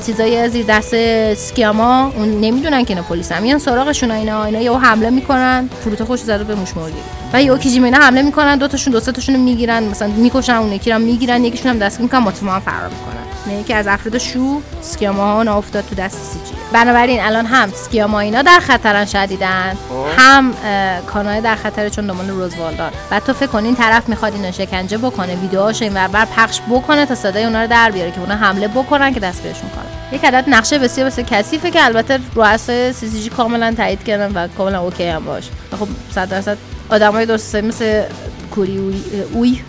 [0.06, 0.96] چیزای زیر دست
[1.34, 5.70] سکیاما اون نمی‌دونن که اینا پلیس هم میان سراغشون اینا اینا یهو حمله می‌کنن.
[5.84, 6.98] فروتا خوش زده به موش مرگی
[7.36, 9.84] و یهو کیجیما اینا حمله می‌کنن دو تاشون دو سه تاشون می‌گیرن.
[9.84, 13.26] مثلا می‌کشن اون یکی رو هم می‌گیرن یکیشون هم دستگیر می‌کنن ماتسوما هم فرار می‌کنن.
[13.48, 16.56] نه یکی از افراد تسکیاما ها افتاد تو دست CCG.
[16.74, 19.78] بنابراین الان هم تسکیاما اینا در خطرن شدیدن.
[20.18, 24.34] هم اه، کانای در خطره چون دنبال روزوالدان بعد تو فکر کن این طرف می‌خواد
[24.34, 28.20] اینو شکنجه بکنه ویدیوهاش این بر پخش بکنه تا صدای اونا رو در بیاره که
[28.20, 32.94] اونا حمله بکنن که دستگیرشون کنه یک عدد نقشه بسیار بسیار کثیفه که البته رؤسای
[32.94, 35.44] CCG کاملا تایید کردن و کاملا OK هم باش
[35.80, 36.58] خب 100 درصد
[36.90, 38.04] آدمای درست مثل
[38.52, 39.02] کوری اوی
[39.34, 39.60] اوی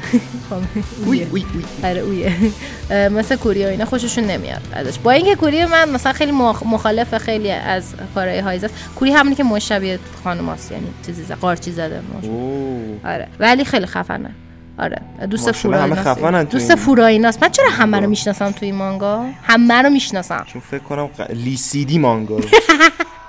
[1.05, 1.45] اوی اوی
[1.85, 2.33] آره اویه
[3.09, 4.99] مثل کوری و اینا خوششون نمیاد ازش.
[4.99, 8.75] با اینکه کوری من مثلا خیلی مخ- مخالف خیلی از کارهای هایز است.
[8.97, 12.01] کوری همونی که مشابه خانماست یعنی چیزی زده قارچی زده.
[13.05, 13.29] آره.
[13.41, 14.31] ولی خیلی خفنه.
[14.79, 15.01] آره.
[15.31, 15.51] دوست
[16.45, 16.75] تو دوست.
[16.75, 20.45] فوراییناست من چرا همه رو می‌شناسم توی مانگا؟ همه رو می‌شناسم.
[20.53, 21.31] چون فکر کنم ق...
[21.31, 22.41] لیسیدی مانگا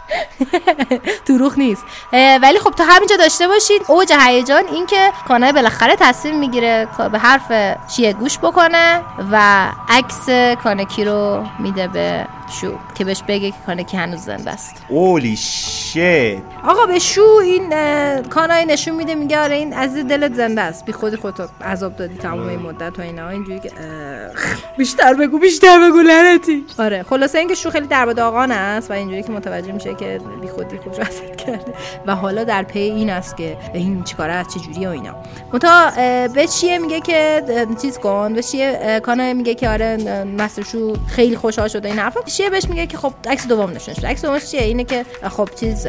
[1.28, 1.84] دروغ نیست.
[2.14, 3.82] ولی خب تا همینجا داشته باشید.
[3.88, 9.02] اوج هیجان این که کانای بالاخره تصمیم می‌گیره به حرف شیه گوش بکنه
[9.32, 10.30] و عکس
[10.64, 12.28] کانکی رو میده به
[12.62, 14.76] شو که بهش بگه که کانکی هنوز زنده است.
[14.90, 17.74] اولی شت آقا به شو این
[18.22, 20.86] کانای نشون میده میگه آره این عزیز دلت زنده است.
[20.86, 23.30] بی خودی خودت عذاب دادی تمام این مدت و اینا.
[23.30, 23.72] اینجوری که
[24.78, 26.66] بیشتر بگو بیشتر بگو لعنتی.
[26.80, 30.48] آره خلاصه اینکه شو خیلی درب داغان است و اینجوری که متوجه میشه که بی
[30.48, 31.74] خودی خوش اذیت کرده.
[32.06, 35.16] و حالا در پی این است که این چیکاره از چه جوری و اینا.
[35.54, 35.92] متا
[36.34, 37.44] به چیه میگه که
[37.82, 42.00] چیز کن به چیه کانای میگه که آره اه، مستر شو خیلی خوشحال شده این
[42.00, 42.22] حرفا.
[42.22, 44.08] چیه بهش میگه که خب عکس دوم نشونش بده.
[44.08, 45.88] عکس دومش چیه؟ اینه که خب چیز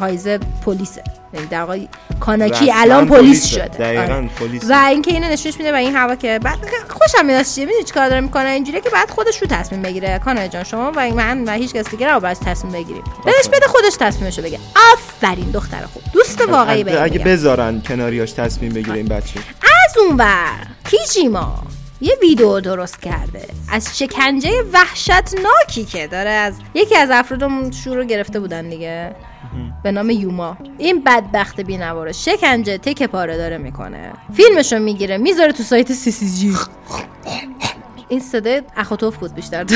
[0.00, 1.02] هایزه پلیسه.
[1.34, 1.80] یعنی در واقع
[2.20, 3.46] کاناکی الان پلیس.
[3.46, 3.64] شده.
[3.64, 4.28] دقیقاً آره.
[4.40, 4.62] پلیس.
[4.70, 6.58] و اینکه اینو نشونش میده و این هوا که بعد
[6.88, 10.20] خوشم میاد چیه می‌دونی چیکار داره می‌کنه؟ اینجوریه که بعد خودش رو تصمیم بگیره.
[10.24, 13.04] کانال جان شما و من و هیچ کس دیگه رو باید تصمیم بگیریم.
[13.24, 14.58] بهش بده خودش تصمیمشو بگه.
[14.92, 16.02] آفرین دختر خوب.
[16.12, 21.62] دوست واقعی اگه, بگه اگه بذارن کناریاش تصمیم بگیره این بچه از اون ور کیجیما
[22.00, 23.46] یه ویدیو درست کرده.
[23.72, 29.14] از شکنجه وحشتناکی که داره از یکی از افرادمون رو گرفته بودن دیگه.
[29.82, 30.56] به نام یوما.
[30.78, 34.12] این بدبخت بینواره شکنجه تک پاره داره می‌کنه.
[34.32, 36.56] فیلمشو می‌گیره می‌ذاره تو سایت سی سی جی
[38.14, 39.74] این صدای اخوتوف بود بیشتر تو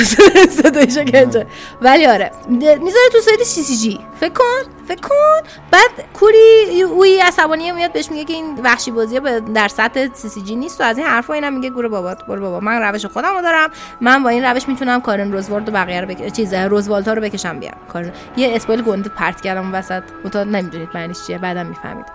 [0.50, 1.46] صدای شکنجه
[1.82, 2.30] ولی آره.
[2.48, 5.48] می‌ذاره تو سایت CCG فکر کن فکر کن.
[5.70, 10.56] بعد کوری اوی عصبانی میاد بهش میگه که این وحشی بازی به در سطح CCG
[10.56, 13.42] نیست و از این حرفا اینا میگه گوره بابات برو بابا من روش خودم رو
[13.42, 13.70] دارم.
[14.00, 16.32] من با این روش می‌تونم کارن روزوالد و بقیه رو بک...
[16.32, 20.02] چیز روزوالتا رو بکشم بیارم کارن یه spoil گنده پرت کردم وسط.
[20.24, 22.06] منتها نمی‌دونید معنیش چیه بعدم می‌فهمید.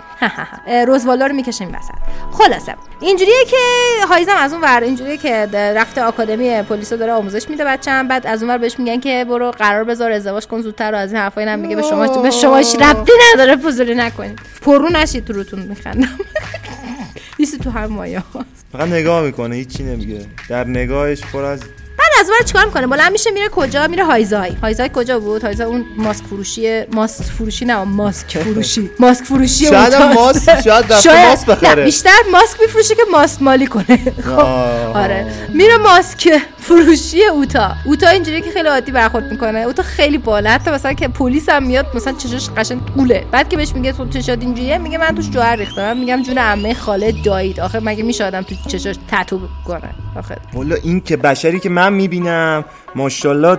[0.88, 1.94] روزوالدا رو می‌کشیم وسط.
[2.32, 2.76] خلاصه.
[3.00, 3.58] اینجوریه که
[4.10, 8.28] هایزم از اون ور اینجوریه که رفته آکادمی پلیس رو داره آموزش میده بچه‌م بعد
[8.28, 11.22] از اون ور بهش میگن که برو قرار بذار ازدواج کن زودتر و از این
[11.22, 11.76] حرفا اینم میگه.
[11.76, 14.40] به شما به شماش ربطی نداره فضولی نکنید.
[14.62, 16.10] پرو نشید تو روتون میخندم.
[17.40, 18.24] نیستی تو هر مایه
[18.72, 20.26] فقط نگاه می‌کنه هیچی نمیگه.
[20.50, 21.60] در نگاهش پر از
[22.20, 24.52] از اون چیکار می‌کنه بلند میشه میره کجا؟ میره هایزای.
[24.64, 28.90] هایزای کجا بود؟ هایزای اون ماسک فروشی ماسک فروشی نه ماسک فروشی.
[29.00, 29.94] ماسک فروشی شاید.
[29.96, 31.76] ماسک- شاید شاید- ماسک بخره.
[31.80, 34.00] نه، بیشتر ماسک میفروشه که ماسک مالی کنه.
[34.26, 34.40] خب.
[34.98, 35.26] آره.
[35.54, 36.42] میره ماسک.
[36.64, 37.72] فروشی اوتا.
[37.86, 39.60] اوتا اینجوری که خیلی عادی برخورد می‌کنه.
[39.60, 43.58] اوتا خیلی بالا حتی مثلا که پلیس هم میاد مثلا چشش قشنگ قوله بعد که
[43.58, 45.82] بهش میگه تو چشات اینجوریه میگه من توش جوهر ریختم.
[45.82, 47.60] من میگم جون عمه خاله دایید.
[47.60, 50.38] آخه مگه میشه آدم تو چشاش تتو کنه؟ آخه.
[50.54, 53.58] والا این که بشری که من می‌بینم ماشاءالله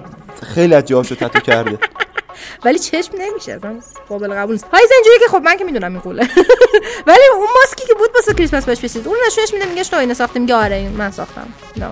[0.55, 1.79] خیلی از جاهاشو تتو کرده.
[2.65, 4.67] ولی چشم نمیشه اصلا قابل قبول نیست.
[4.73, 6.23] هایز اینجوری که خب من که می‌دونم این قوله.
[7.07, 10.15] ولی اون ماسکی که بود واسه کریسمس بهش بشید اون نشونش میده میگه تو اینو
[10.15, 10.41] ساخته.
[10.41, 11.47] میگه آره این من ساختم.
[11.77, 11.87] نه.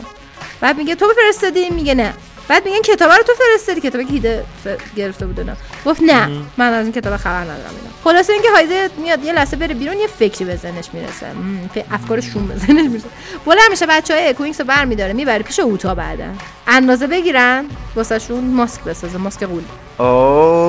[0.62, 2.14] بعد میگه تو فرستادی میگه نه.
[2.52, 3.80] بعد میگن کتاب رو تو فرستادی.
[3.80, 5.52] کتابی که هیده ف- گرفته بود اینا.
[5.86, 7.92] گفت نه من از این کتاب خبر ندارم اینا.
[8.04, 11.26] خلاصه اینکه هایزه میاد یه لحظه بره بیرون یه فکری به ذهنش می‌رسه.
[11.34, 13.06] مم، ف- افکارشون به ذهنش می‌رسه.
[13.46, 16.24] بلند میشه بچه های کوینگس رو برمیداره می‌بره پیش اوتا بعدا.
[16.66, 17.64] اندازه بگیرن
[17.96, 19.62] واسهشون ماسک بسازه ماسک قول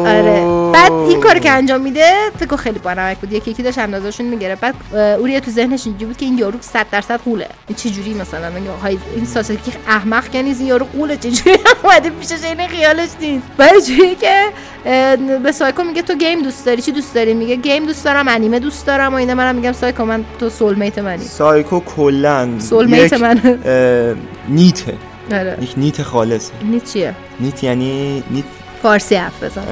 [0.08, 0.72] آره.
[0.74, 3.34] بعد این کارو که انجام میده فکر خیلی بانمک بود.
[3.34, 4.62] یکی یکی داشت اندازه‌شون می‌گرفت.
[4.62, 7.90] بعد اه، اوریه تو ذهنش اینجوری بود که این یارو 100 درصد قوله این چه
[7.90, 8.52] جوری مثلا؟
[9.16, 13.48] این ساسکی احمق که نیست این یارو غوله چه جوری اومده پیشش این خیالش نیست.
[13.58, 14.46] بعد جوری که
[15.44, 18.60] به سایکو میگه تو game دوست داری؟ چی دوست داری؟ میگه game دوست دارم انیمه
[18.60, 19.36] دوست دارم و اینا.
[19.36, 21.24] منم میگم سایکو من تو soulmate منی.
[21.24, 23.60] سایکو کلا soulmate یک، من
[24.50, 24.94] NEET ه.
[25.32, 25.58] آره.
[25.62, 26.52] یک NEET خالصه.
[26.64, 28.46] NEET چیه؟ NEET یعنی NEET
[28.84, 29.64] فارسی حرف بزن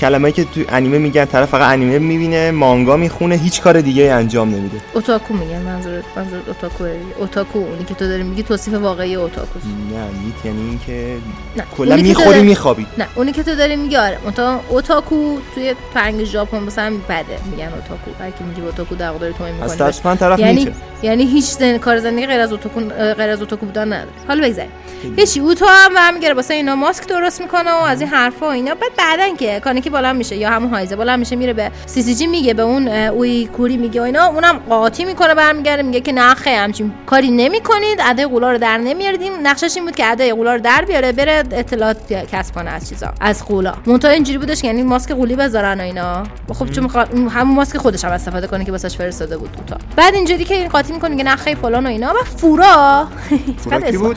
[0.00, 4.48] کلمه که تو انیمه میگن طرف فقط انیمه می‌بینه مانگا می‌خونه هیچ کار دیگه انجام
[4.48, 4.80] نمیده.
[4.94, 6.84] اوتاکو میگن منظور منظور اوتاکو
[7.18, 11.16] اوتاکو اونی که تو داری میگی توصیف واقعی اوتاکوست نه NEET یعنی اینکه
[11.76, 12.86] کلا تو می‌خوری میخوابی.
[12.98, 14.18] نه اونی که تو داری میگی آره.
[14.24, 18.24] منتها اوتاکو توی فرنگ ژاپن مثلا بده میگن اوتاکو.
[18.24, 19.30] هر کی میگه اوتاکو در واقع
[19.80, 20.68] دست من طرف یعنی
[21.02, 21.78] یعنی هیچ زن...
[21.78, 22.80] کار زندگی غیر از اوتاکو
[23.14, 24.10] غیر از اوتاکو بودن نداره.
[24.28, 24.70] حالا بگذاریم.
[25.16, 28.10] هیچی اوتا هم برمیگرده واسه اینا ماسک درست می‌کنه و از این
[28.42, 28.74] حرفا و اینا.
[28.74, 32.54] بعد بعدن که کانکی بلند میشه یا همون هایزه بلند میشه میره به CCG میگه
[32.54, 34.26] به اون اوی کوری میگه و اینا.
[34.26, 37.98] اونم قاطی می‌کنه برمیگره میگه که نه خیر همچین کاری نمی‌کنید.
[38.04, 41.44] ادای غولا رو در نمیاریم نقشش این بود که ادای غولا رو در بیاره بره
[41.52, 43.74] اطلاعات کسب کنه از چیزا از غولا.
[43.86, 46.22] منتها اینجوری بودش یعنی ماسک قولی بذارن و اینا.
[46.54, 46.90] خب چون
[47.30, 50.68] همون ماسک خودش هم استفاده کنه که واسش فرستاده بود اوتا بعد اینجوری که این
[50.68, 52.12] قاطی می‌کنه نه خیر فلان و اینا.
[52.12, 53.08] و فورا
[53.58, 54.16] فورا بود؟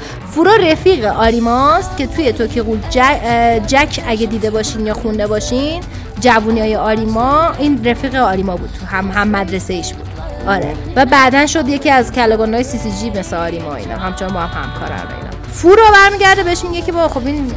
[0.60, 2.80] رفیق آریماست که توی توکی قول
[3.68, 5.84] جک اگه دیده باشین یا خونده باشین
[6.20, 10.06] جوونی های آریما این رفیق آریما بود تو هم هم مدرسه ایش بود.
[10.48, 10.74] آره.
[10.96, 13.98] و بعدا شد یکی از کلاگان های سی سی جی مثل آریما اینا.
[13.98, 15.30] همچنان با هم و اینا.
[15.52, 17.52] فورا برمیگرده بهش میگه که با خب این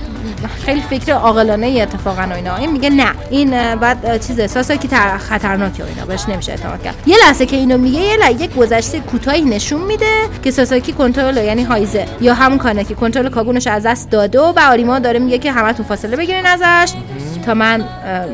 [0.64, 2.57] خیلی فکر عاقلانه ای اتفاقا و اینا.
[2.57, 3.12] این میگه نه.
[3.30, 6.07] این بعد چیز احساسه که خطرناکه و اینا.
[6.07, 6.95] بهش نمیشه اعتماد کرد.
[7.07, 10.12] یه لحظه که اینو میگه یه لحظه گذشته کوتاهی نشون میده
[10.43, 14.99] که ساساکی کنترل یعنی هایزه یا همون کانکی کنترل کاگونش از دست داده و آریما
[14.99, 16.93] داره میگه که همتون فاصله بگیرین ازش.
[17.49, 17.84] تا من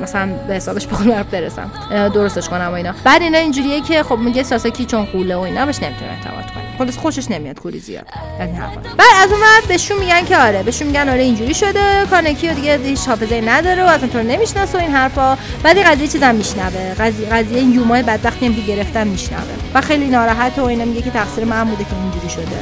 [0.02, 1.70] مثلا به حسابش به قول برسم.
[2.14, 2.94] درستش کنم و اینا.
[3.04, 6.64] بعد اینا اینجوریه که خب میگه ساساکی چون قوله و اینا بهش نمی‌تونه اعتماد کنه.
[6.76, 8.06] خودش خوشش نمیاد کوری زیاد.
[8.40, 8.80] این حرفا.
[8.80, 12.06] بعد از اون بعد بهشون میگن که آره بهشون میگن آره اینجوری شده.
[12.10, 15.38] کانکی و دیگه هیچ حافظه نداره و اصلا تو نمی‌شناسه این حرفا.
[15.62, 16.94] بعد این قضیه چیزام میشنوه.
[16.94, 19.42] قضیه قضیه این یومای هم که گرفتن میشنوه.
[19.74, 22.56] و خیلی ناراحت و اینا میگه که تقصیر من بوده که اینجوری شده.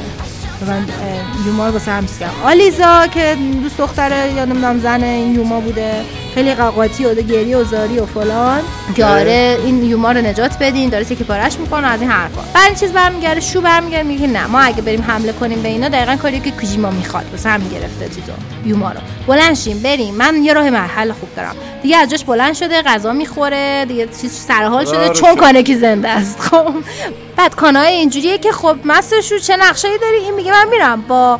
[0.67, 0.85] من
[1.45, 2.07] یوما واسه هم
[2.43, 5.91] آلیزا که دوست دختره یا نمی‌دونم زن این یوما بوده.
[6.35, 8.61] خیلی قاقاتی و گریه و زاری و فلان.
[8.95, 12.41] که آره این یوما رو نجات بدین داره که پارش می‌کنه از این حرفا.
[12.53, 15.89] بعد این چیز برمیگرده شو برمیگرده میگه نه ما اگه بریم حمله کنیم به اینا
[15.89, 18.31] دقیقا کاری که کوجیما می‌خواد واسه هم گرفته چیزو
[18.65, 18.99] یوما رو.
[19.27, 20.15] بلند شیم بریم.
[20.15, 21.55] من یه راه مرحله خوب دارم.
[21.83, 24.97] دیگه از جاش بلند شده غذا می‌خوره دیگه چیز سرحال شده.
[24.97, 25.39] آره، چون شد.
[25.39, 26.73] کانکی زنده است خب.
[27.37, 31.39] بعد کانای اینجوریه که خب مسترشو چه نقشه‌ای داری؟ این میگه من میرم با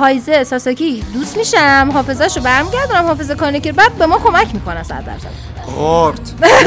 [0.00, 1.04] هایزه ساساکی.
[1.14, 5.57] دوست میشم حافظه‌شو برمیگردونم حافظه کانکی رو، بعد به ما کمک می‌کنه صد درصد.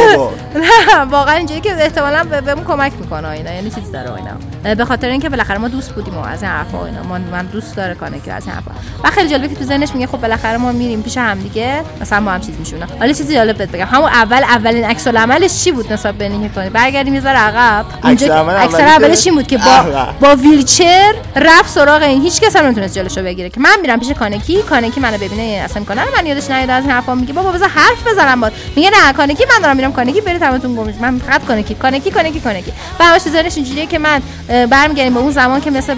[0.07, 0.31] بابا.
[0.95, 4.75] نه واقعا اینجوری که احتمالاً به- بهمون کمک می‌کنه اینا یعنی چیز داره اینا.
[4.75, 7.03] به خاطر اینکه بالاخره ما دوست بودیم و از این حرفا اینا.
[7.03, 8.71] من, من دوست داره کانکی از این حرفا
[9.03, 12.21] و خیلی جالبه که تو ذهنش میگه خب بالاخره ما میریم پیش هم دیگه مثلا
[12.25, 12.87] با هم چیز میشونه.
[12.99, 13.85] حالا چیزی جالب بهت بگم.
[13.85, 17.85] همون اول اولین عکس العملش چی بود نسبت به اینکه کنی؟ برگردیم یه ذره عقب.
[18.03, 19.83] اینجا که- عکس اولش که- این بود که با.
[20.21, 22.21] با ویلچر رفت سراغ این.
[22.21, 25.79] هیچ کس هم نمی‌تونست جلوشو بگیره که من میرم پیش کانکی کانکی منو ببینه؟ اصلا
[25.79, 27.33] می‌کنه من یادش نیاد از این حرفا میگه.
[27.33, 28.53] بابا بذار حرف بزنم باد.
[28.75, 31.01] میگه نه کانکی من دارم میرم کانکی برید همتون گم شید.
[31.01, 32.73] من فقط کانکی کانکی کانکی کانکی.
[32.99, 33.19] و
[33.55, 35.93] اینجوریه که من برمیگردیم به اون زمان که مثل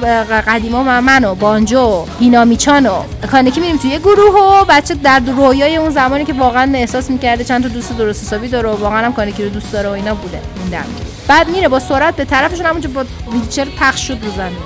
[0.47, 5.75] قدیما من من و بانجو هینامیچان و کانکی میریم توی گروه و بچه در رویای
[5.75, 9.13] اون زمانی که واقعا احساس می‌کرده چند تا دوست درست حسابی داره و واقعا هم
[9.13, 10.39] کانکی رو دوست داره و اینا بوده.
[10.59, 10.85] اون دم
[11.27, 14.57] بعد میره با سرعت به طرفشون همونجا با ویلچر پخش شد رو زمین.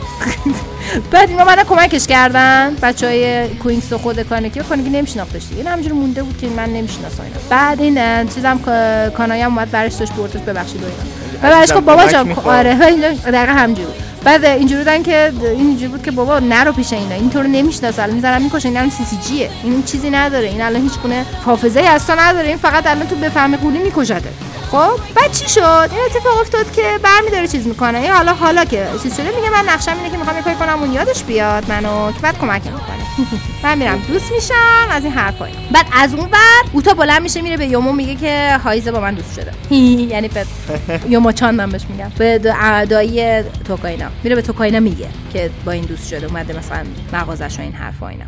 [1.12, 2.76] بعد اینا من کمکش کردن.
[2.82, 5.58] بچه های کوینکس و خود کانکی کانکی نمیشناختش دیگه.
[5.58, 7.36] این همجور مونده بود که من نمی‌شناسم اینا.
[7.50, 8.60] بعد این چیزم
[9.18, 11.56] کانایی هم اومد برش داشت بردش ببخشید و اینا.
[11.56, 12.56] برش گفت بابا جان می‌خوام.
[12.56, 13.88] آره اینا دقیقا همجور.
[14.24, 17.16] بعد اینجوری بودن که این اینجوری بود که بابا نرو پیش اینا.
[17.16, 18.04] این تو رو نمی‌شناسه.
[18.04, 18.68] الان می‌ذارم می‌کشه.
[18.68, 20.48] این الان سی سی جیه این چیزی نداره.
[20.48, 22.48] این الان هیچ گونه حافظه ای تو نداره.
[22.48, 24.22] این فقط الان تو بفهمی قولی میکشته.
[24.72, 27.98] خب بعد چی شد؟ این اتفاق افتاد که برمیداره چیز می‌کنه.
[27.98, 30.80] این حالا حالا که چیز شده میگه من نقشم اینه که می‌خوام یه کاری کنم
[30.80, 32.98] اون یادش بیاد منو که بعد کمک می‌کنه.
[33.64, 37.58] من میرم دوست میشم از این حرفا بعد از اون بعد اوتا بلند میشه میره
[37.58, 39.52] به یومو میگه که هایزه با من دوست شده.
[40.14, 40.46] یعنی به
[41.10, 42.12] یومو چان من بهش میگم.
[42.18, 44.06] به دا- دایی توکاینا.
[44.24, 48.08] میره به توکاینا میگه که با این دوست شده اومده مثلا مغازش و این حرفا
[48.08, 48.26] اینا.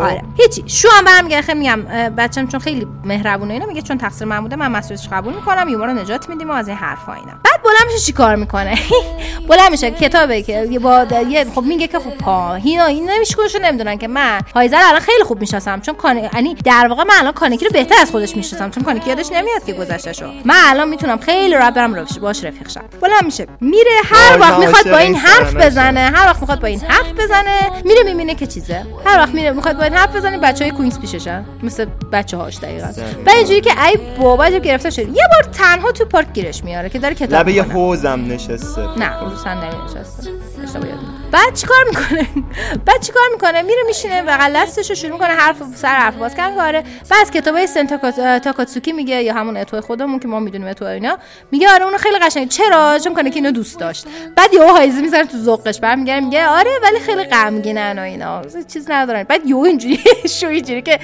[0.00, 0.22] آره.
[0.36, 0.64] هیچی.
[0.66, 4.40] شو هم برمیگرده خیلی میگم اه، بچه‌م چون خیلی مهربونه اینا میگه چون تقصیر من
[4.40, 7.32] بوده من مسئولیتش قبول می‌کنم یوما رو نجات میدیم و از این حرفا اینا.
[7.44, 8.78] بعد بلند میشه چیکار می‌کنه؟
[9.48, 13.98] بلند میشه کتابه که با یه خب میگه که خب ها اینا این نمیشکونشو نمی‌دونن
[13.98, 16.16] که من هایزر الان خیلی خوب می‌شناسم چون کان...
[16.34, 19.64] یعنی در واقع من الان کانکی رو بهتر از خودش می‌شناسم چون کانکی یادش نمیاد
[19.64, 20.26] که گذشتهشو.
[20.44, 22.84] من الان می‌تونم خیلی راحت برم رفش باش رفیق شم.
[23.02, 23.46] بلند میشه.
[23.60, 27.82] میره هر وقت می‌خواد با این حرف بزنه هر وقت می‌خواد با این حرف بزنه
[27.84, 28.86] میره می‌بینه که چیزه.
[29.06, 29.54] هر وقت میره.
[29.54, 32.88] می‌خواد با این حرف بزنه بچهای کوینز پیششن مثل بچه هاش دقیقا
[33.26, 35.08] و اینجوری که ای بابا گرفته شد.
[35.08, 37.62] یه بار تنها تو پارک گیرش میاره که داره کتاب لبه یه.
[37.62, 38.80] حوزم نشسته.
[38.98, 40.30] نه رو صندلی نشسته.
[40.64, 40.88] اشتباه.
[41.30, 42.26] بعد چیکار می‌کنه؟
[42.86, 46.56] بعد چیکار می‌کنه؟ میره میشینه بغل دستش رو شروع می‌کنه حرف سر حرف باز کردن.
[46.56, 50.84] کاره بعد کتابای سن تاکا- تاکاتسوکی میگه یا همون اتو خودمون که ما می‌دونیم اتو
[50.84, 51.18] اینا
[51.52, 54.06] میگه آره اونو خیلی قشنگه چرا؟ چون کنه که اینو دوست داشت.
[54.36, 55.80] بعد یهو هایزه می‌ذاره تو ذوقش.
[55.80, 58.42] برمیگره میگه آره ولی خیلی غمگینن و اینا.
[58.72, 59.22] چیز ندارن.
[59.32, 60.00] بعد یهو اینجوری
[60.40, 60.98] شو اینجوری که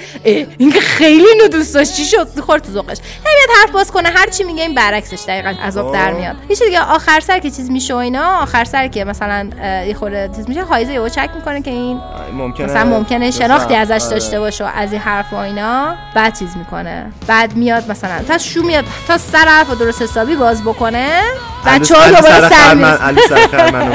[0.57, 2.97] این خیلی اینو دوست داشت چی شد؟ خورد تو ذوقش.
[3.19, 6.35] نمیاد حرف باز کنه هر چی میگه این برعکسش دقیقاً عذاب در میاد.
[6.49, 9.49] یه دیگه آخر سر که چیز میشه و اینا آخر سر که مثلا
[9.87, 12.01] یه خورده چیز میشه هایزه یهو چک می‌کنه که این
[12.33, 13.93] ممکنه مثلا ممکنه شناختی بزن.
[13.93, 14.13] ازش آره.
[14.13, 17.11] داشته باشه و از این حرف و اینا بعد چیز می‌کنه.
[17.27, 21.21] بعد میاد مثلا تا شو میاد تا سر حرف رو درست حسابی باز بکنه
[21.65, 22.73] بچه ها علی دوباره سر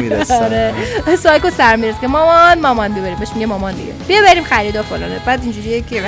[0.01, 0.35] می‌رسه.
[0.45, 0.75] آره.
[1.23, 3.93] سایکو سر می‌رسه که مامان مامان بیا بریم بهش میگه مامان دیگه.
[4.09, 5.21] بیا بریم خرید و فلانه.
[5.27, 6.03] بعد اینجوریه که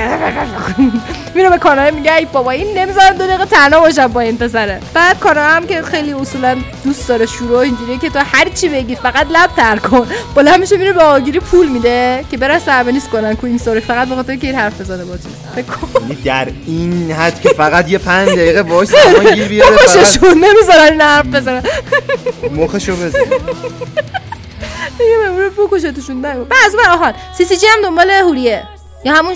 [1.35, 4.81] میره به کانال میگه ای بابا این نمی‌ذارم دو دقیقه تنها باشم با این پسره.
[4.95, 8.97] بعد کانال هم که خیلی اصولا دوست داره شروع اینجوریه که تو هر چی بگی
[8.97, 10.07] فقط لب تر کن.
[10.35, 14.37] بلند میشه میره به آگیری پول میده که برن سربنیس کنن کوین سوری فقط بخاطر
[14.37, 15.15] که این حرف بزنه با
[16.01, 20.93] یعنی در این حد که فقط یه پنج دقیقه باش زمان گیر بیاره فقط نمی‌ذارن
[20.93, 21.63] این حرف بزنن.
[22.57, 23.19] مخشو بزن.
[24.99, 28.63] دیگه بمونه بکشتشون از اون آهان سی سی جی هم دنبال هوریه
[29.05, 29.35] یا همون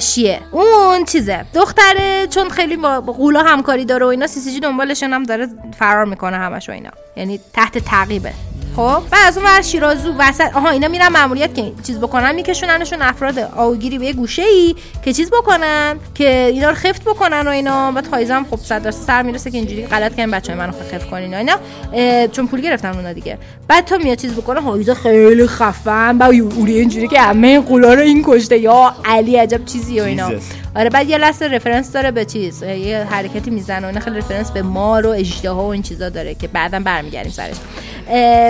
[0.00, 0.40] شیه.
[0.50, 1.44] اون چیزه.
[1.54, 5.48] دختره چون خیلی با قولا همکاری داره و اینا سی سی جی دنبالشون هم داره
[5.78, 6.90] فرار می‌کنه همش و اینا.
[7.16, 8.32] یعنی تحت تعقیبه.
[8.76, 13.02] خب بعد از اون ور شیرازو وسط آها اینا میرن ماموریت که چیز بکنن میکشوننشون
[13.02, 17.92] افراد آوگیری به گوشه ای که چیز بکنن که اینا رو خفت بکنن و اینا.
[17.92, 21.34] بعد هایزه هم خب صد سر می‌رسه که اینجوری غلط کردن بچه‌های منو خفت کنین
[21.34, 21.56] اینا.
[22.26, 23.38] چون پول گرفتن اونا دیگه.
[23.68, 28.24] بعد تو میاد چیز بکنه هایزه خیلی خفن اوری اینجوری که همه قولا رو این
[28.26, 28.58] کشته.
[28.58, 30.30] یا علی عجب چیزی و اینا.
[30.76, 34.50] آره بعد یه لحظه رفرنس داره به چیز یه حرکتی می‌زنه و اینا خیلی رفرنس
[34.50, 37.56] به مار و اژدها و این چیزا داره که بعدا برمیگردیم سرش.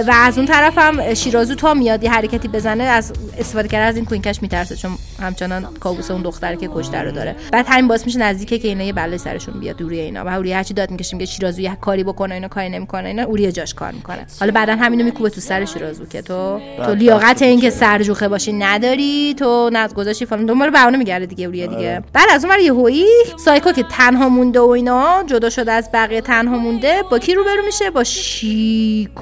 [0.07, 3.97] و از اون طرف هم شیرازو تا میاد یه حرکتی بزنه از استفاده کردن از
[3.97, 4.91] این کوینکش میترسه چون
[5.23, 7.37] همچنان کابوس اون دختره که کشته رو داره.
[7.53, 10.25] بعد همین باعث میشه نزدیکه که اینا یه بلای سرشون بیاد دوری اینا.
[10.25, 13.53] و اوریه هرچی داد می‌کشیم که شیرازو یه کاری بکنه اینا کاری نمی‌کنه اینا اوریه
[13.53, 14.27] جاش کار می‌کنه.
[14.41, 18.53] حالا بعدا همینو میکوبه تو سر شیرازو که تو تو لیاقت این که سرجوخه باشی
[18.53, 20.47] نداری تو نز گذاشتی فلان.
[20.47, 22.03] دنبال بهونه میگرده دیگه اوریه دیگه.
[22.13, 23.07] بعد از اون ور یهویی
[23.45, 27.67] سایکو که تنها مونده و اینا جدا شده از بقیه تنها مونده با کی روبرو
[27.67, 29.13] میشه؟ با شیکورایی.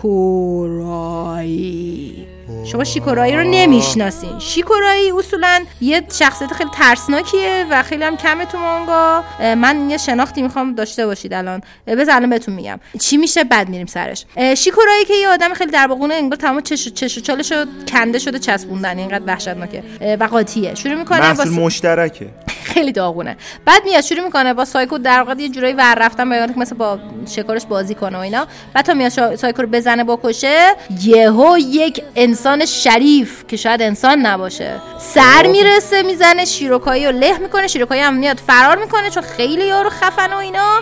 [2.65, 4.39] شما شیکورایی رو نمی‌شناسین.
[4.39, 9.25] شیکورایی اصولا یه شخصیت خیلی ترسناکیه و خیلی هم کمه تو مانگا.
[9.41, 11.63] من یه شناختی می‌خوام داشته باشید الان.
[11.87, 12.81] بذار الان بهتون میگم.
[13.01, 14.25] چی میشه؟ بعد میریم سرش.
[14.57, 17.53] شیکورایی که یه آدم خیلی درباغونه انگار تمام چش چش و چالش
[17.93, 18.99] کنده شده چسبوندن.
[18.99, 19.83] اینقدر وحشتناکه.
[20.21, 20.75] و قاطیه.
[20.75, 22.29] شروع می‌کنه با مشترکه.
[22.71, 23.37] خیلی داغونه.
[23.65, 26.99] بعد میاد شروع می‌کنه با سایکو در واقع یه جورایی ور رفتن به مثل با
[27.29, 28.47] شکارش بازی کنه و اینا.
[28.75, 34.19] بعد تا میاد شا- سایکو رو بزنه بکشه یهو یک انسان شریف که شاید انسان
[34.19, 34.77] نباشه.
[34.99, 39.91] سر می‌رسه می‌زنه شیروکایی رو له می‌کنه شیروکایی هم میاد فرار می‌کنه چون خیلی یارو
[39.91, 40.81] خفن و اینا.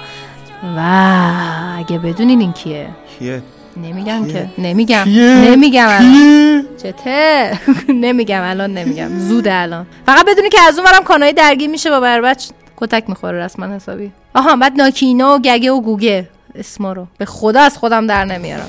[0.77, 0.81] و
[1.79, 2.89] اگه بدونین این کیه.
[3.19, 3.43] کیه؟
[3.83, 4.49] نمیگم که.
[4.59, 5.05] نمیگم؟
[5.45, 6.65] نمیگم الان.
[6.83, 7.59] چته؟
[8.05, 9.19] نمیگم الان نمیگم.
[9.19, 9.87] زود الان.
[10.07, 12.45] فقط بدونی که از اون ورم کانایی درگیر میشه با بربچ
[12.77, 14.11] کتک می‌خوره رسما حسابی.
[14.35, 16.29] آها بعد ناکینا و گگه و گوگه.
[16.55, 17.07] اسما رو.
[17.19, 18.69] به خدا از خودم در نمیارم.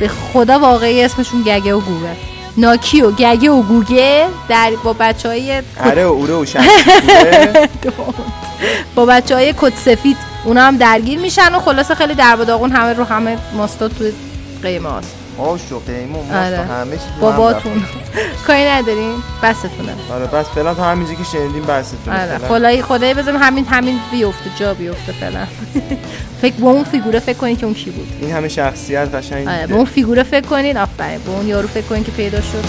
[0.00, 2.16] به خدا واقعی اسمشون گگه و گوگه.
[2.56, 6.44] ناکی و گگه و گوگه در با بچه های اره و اوره و
[8.94, 10.33] با بچه های کت سفید.
[10.44, 14.12] اونا هم درگیر میشن و خلاصه خیلی در و داغون همه رو همه ماستا توی
[14.62, 16.06] قیمه هست آش و آره.
[16.06, 17.84] ماست و همه چیز رو هم باباتون.
[18.46, 19.92] کاری ندارین بستتونه.
[20.12, 24.50] آره بس فعلا تا همینجا که شنیدیم بستتون آره خدایی خدایی بذاریم همین همین بیفته
[24.58, 25.46] جا بیفته فعلا.
[26.42, 28.08] فکر به اون فیگوره فکر کنید که اون کی بود.
[28.20, 31.18] این همه شخصیت قشنگ آره به اون فیگوره فکر کنید آفرین.
[31.18, 32.64] به اون یارو فکر کنید که پیدا شد.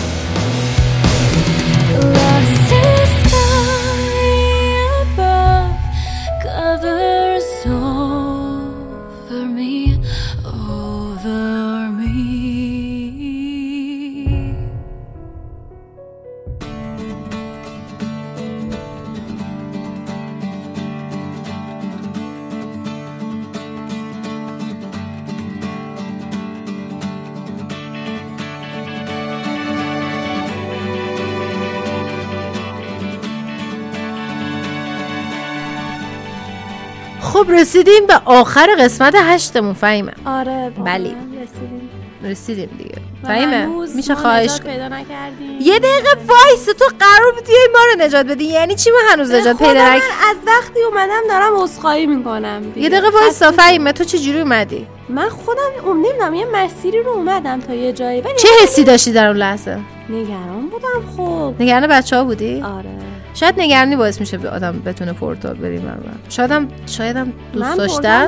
[37.55, 40.13] رسیدیم به آخر قسمت هشتمون فهیمه.
[40.25, 41.09] آره بله.
[41.09, 41.89] رسیدیم.
[42.23, 42.95] رسیدیم دیگه.
[43.27, 45.57] فهیمه میشه خواهش پیدا نکردیم.
[45.61, 48.45] یه دقیقه وایس تو قرار بود بیای ما رو نجات بدی.
[48.45, 52.89] یعنی چی ما هنوز نجات پیدا من نک از وقتی اومدم دارم عذرخواهی می‌کنم یه
[52.89, 57.73] دقیقه وایس فهیمه تو چه جوری اومدی؟ من خودم نمی‌دونم یه مسیری رو اومدم تا
[57.73, 59.79] یه جایی چه حسی داشتی در اون لحظه؟
[60.09, 61.53] نگران بودم خب.
[61.59, 62.89] نگران بچه ها بودی؟ آره.
[63.35, 65.97] شاید نگرانی باعث میشه به آدم بتونه پورتال بریم من
[66.29, 68.27] شایدم شایدم دوست داشتن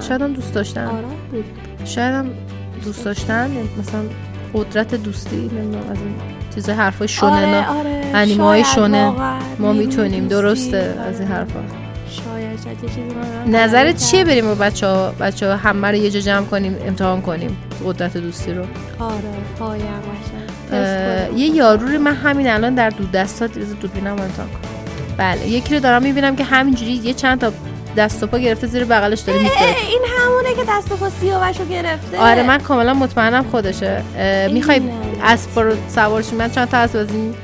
[0.00, 0.86] شایدم دوست داشتن.
[0.86, 1.04] آره
[1.84, 2.26] شایدم
[2.84, 4.00] دوست داشتن یعنی مثلا
[4.54, 6.14] قدرت دوستی نمی‌دونم از این
[6.54, 8.02] چیزای حرفای شونه آره آره.
[8.14, 9.12] انیمه های شاید شونه.
[9.58, 10.28] ما می‌تونیم.
[10.28, 11.00] درسته آره.
[11.00, 11.60] از این حرفا.
[12.10, 12.58] شاید
[13.46, 17.22] نظرت چیه بریم با بچه ها بچه ها همه رو یه جا جمع کنیم امتحان
[17.22, 18.62] کنیم قدرت دوستی رو؟
[18.98, 19.14] آره
[19.58, 19.82] پایم
[21.36, 24.48] یه یارو رو من همین الان در دو دستات دوربینم امتحان
[25.16, 27.52] بله یکی رو دارم می‌بینم که همینجوری یه چند تا
[27.96, 29.46] دست و پا گرفته زیر بغلش داره اه،
[29.88, 32.18] این همونه که دست و پا سیاوشو گرفته.
[32.18, 34.02] آره من کاملا مطمئنم خودشه.
[34.52, 34.80] می‌خوای.
[35.22, 37.34] اسب رو سوار؟ من چند تا اسب از این؟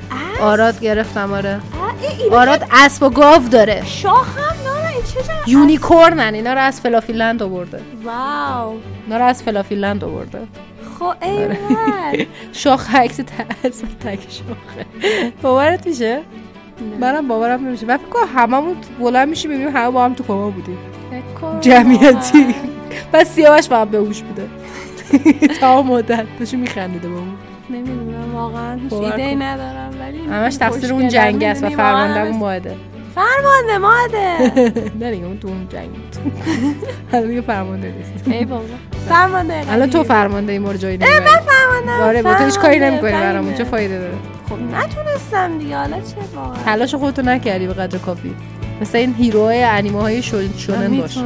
[0.40, 1.60] آراد گرفتم آره.
[2.32, 3.82] آراد اسب و گاو داره.
[3.86, 7.80] شاخ هم داره چه unicorn ن اینا رو از Fluffyland آورده.
[8.04, 8.74] wow.
[9.06, 10.38] اینا رو از فلافیلند آورده.
[10.98, 13.20] خب ایول شاخ عکس
[13.64, 14.86] اسب تک شاخه.
[15.42, 16.20] باورت میشه؟
[17.00, 17.86] منم باورم نمیشه.
[17.86, 20.78] من فکر کنم هممون بلند میشیم ببینیم همه با هم تو کما بودیم.
[21.60, 22.54] جمعیتی.
[23.12, 24.48] بس سیاوش با هم بهوش بوده.
[25.60, 26.26] تا مدت.
[26.38, 27.28] داشو میخندیده با اون.
[27.70, 29.34] نمی‌دونم واقعا هیچ ایده.
[29.34, 31.08] ندارم ولی همش تقصیر اون.
[31.08, 32.32] جنگ است و می‌دونی واقعا
[33.18, 34.52] فرمانده ماده.
[35.00, 36.16] نه دیگه اون تو اون جنگ بود.
[37.12, 38.28] الان دیگه فرمانده نیست.
[38.28, 38.64] ای بابا.
[39.08, 40.04] فرمانده الان تو.
[40.04, 43.54] فرمانده ای ما رو جایی نمی‌بری من فرمانده آره با تو هیچ کاری نمی‌کنی برامون.
[43.54, 44.14] چه فایده داره؟
[44.48, 45.76] خب نتونستم دیگه.
[45.78, 48.34] حالا چه واقعا تلاش خودتو نکردی به قدر کافی.
[48.80, 51.18] مثل این هیروهای انیمه های شون- شونن باش.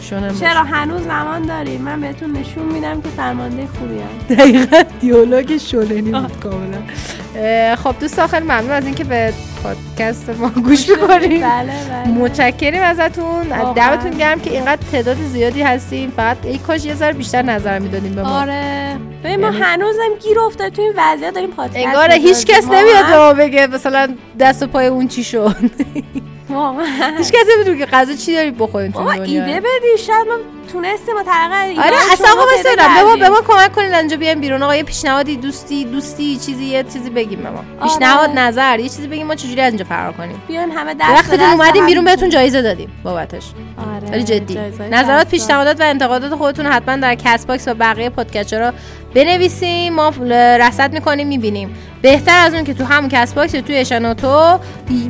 [0.00, 5.56] شونن چرا هنوز زمان داریم؟ من بهتون نشون میدم که فرمانده خوبی هم دقیقا دیالوگ
[5.56, 6.78] شوننی بود کاملا.
[7.84, 9.32] خب دوستان خیلی ممنون از اینکه به
[9.62, 11.72] پادکست ما گوش می‌کنیم بله
[12.04, 12.08] بله.
[12.14, 13.48] متشکریم ازتون.
[13.50, 13.72] واقعا.
[13.72, 16.12] دمتون گرم که اینقدر تعداد زیادی هستیم.
[16.16, 18.40] فقط ای کاش یه ذره بیشتر نظر می‌دادیم به ما.
[18.40, 18.96] آره.
[19.24, 22.64] ببین ما یعنی- هنوزم گیر افتاد تو این وضعیت داریم پادکست انگار هیچ کس.
[22.64, 23.16] نمیاد به.
[23.16, 24.08] ما بگه مثلا
[24.40, 25.56] دست و پای اون چی شد.
[27.18, 29.22] هیچ کس نمی‌دونه که غذا چی داری بخورین تو دنیا.
[29.22, 30.34] ایده بدی شاید ما
[30.72, 32.28] تونستیم ما تقریبا آره اصلا
[32.76, 34.62] به ما به ما کمک کنین اینجا بیایم بیرون.
[34.62, 37.82] آقا یه پیشنهادی دوستی دوستی چیزی یه چیزی بگیم به ما آره.
[37.82, 40.42] پیشنهاد نظر یه چیزی بگیم ما چجوری از اینجا فرار کنیم.
[40.48, 42.28] بیاین همه دست وقتی اومدیم بیرون بهتون.
[42.28, 43.44] جایزه دادیم بابتش.
[43.96, 44.58] آره ولی جدی.
[44.90, 45.28] نظرات.
[45.28, 48.72] پیشنهادات و انتقادات خودتون حتما در Castbox و بقیه podcaster ها
[49.14, 50.12] بنویسیم ما
[50.60, 54.58] رصد می‌کنیم می‌بینیم بهتر از اون که تو همون Castbox توی اشانوتو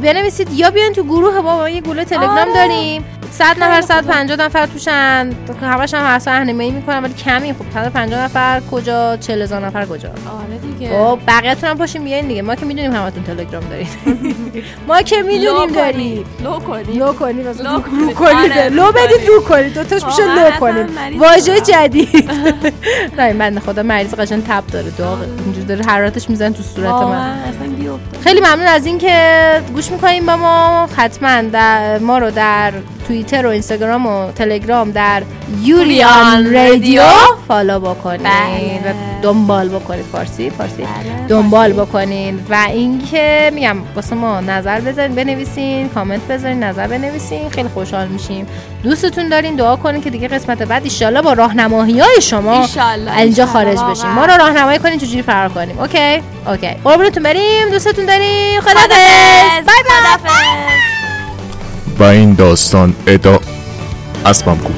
[0.03, 2.55] بنویسید یا بیاین تو گروه با ما یه گروه تلگرام آره.
[2.55, 5.31] داریم 100 نفر خیلی 150 نفر توشن.
[5.63, 7.53] همش هم هر راهنمایی می‌کنن ولی کمی.
[7.53, 10.91] خب 150 نفر کجا 40 هزار نفر کجا؟ آره دیگه.
[10.91, 12.43] خب بقیه‌تون هم پاشین بیاین دیگه.
[12.43, 13.89] ما که می‌دونیم همتون تلگرام دارین
[14.89, 18.15] ما که می‌دونیم لو کنی لو کنی لو کنی واسه لو کنید.
[18.15, 18.53] کنید.
[18.53, 19.29] آره، لو لو بدید کنید.
[19.29, 19.75] رو کنید.
[19.75, 21.61] دوتاش میشه واقعا لو کنید واژه.
[21.61, 22.31] جدید.
[23.19, 24.91] نه بنده خدا مریض قشنگ تب داره.
[24.99, 27.37] داغ اینجوری داره حرارتش می‌زنه تو صورت من.
[28.25, 30.89] خیلی ممنون از اینکه گوش می‌کنیم با ما.
[30.97, 31.43] حتما
[31.99, 32.73] ما رو در
[33.09, 35.23] توییتر و اینستاگرام و تلگرام در
[35.63, 37.03] یوریان رادیو.
[37.49, 38.81] فالو بکنید بله.
[38.85, 38.93] و
[39.23, 40.83] دنبال بکنید فارسی فارسی.
[40.83, 42.41] بله، دنبال بکنین.
[42.51, 47.49] و اینکه میگم واسه ما نظر بذارین بنویسین کامنت بذارین نظر بنویسین.
[47.51, 48.47] خیلی خوشحال میشیم.
[48.83, 52.67] دوستتون دارین دعا کنین که دیگه قسمت بعد ایشالله با راهنمایی های شما
[53.17, 54.11] اینجا خارج بشیم.
[54.11, 55.79] ما رو راهنمایی کنین چجوری فرار کنیم.
[55.79, 56.71] اوکی؟ اوکی.
[56.85, 57.71] قربونتون بریم.
[57.71, 58.61] دوستتون داریم.
[58.61, 59.65] خدا خدافظ.
[59.67, 59.83] بای
[60.25, 60.88] بای.
[61.99, 63.41] و این داستان ادا
[64.27, 64.73] اسبم کو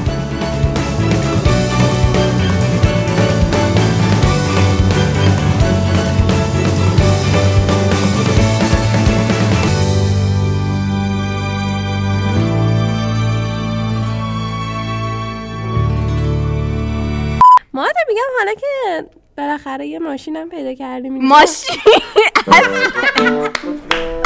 [18.09, 19.05] میگم حالا که
[19.39, 21.19] بالاخره یه ماشینم پیدا کردیم.
[21.29, 21.77] ماشین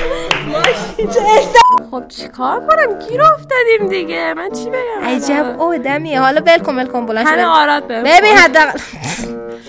[1.91, 4.35] خب چیکار کنم؟ گیر افتادیم دیگه.
[4.35, 8.03] من چی بگم عجب آدمیه حالا ول کن ول کن بلند همه شو آراد بهم
[8.03, 8.79] ببین حداقل.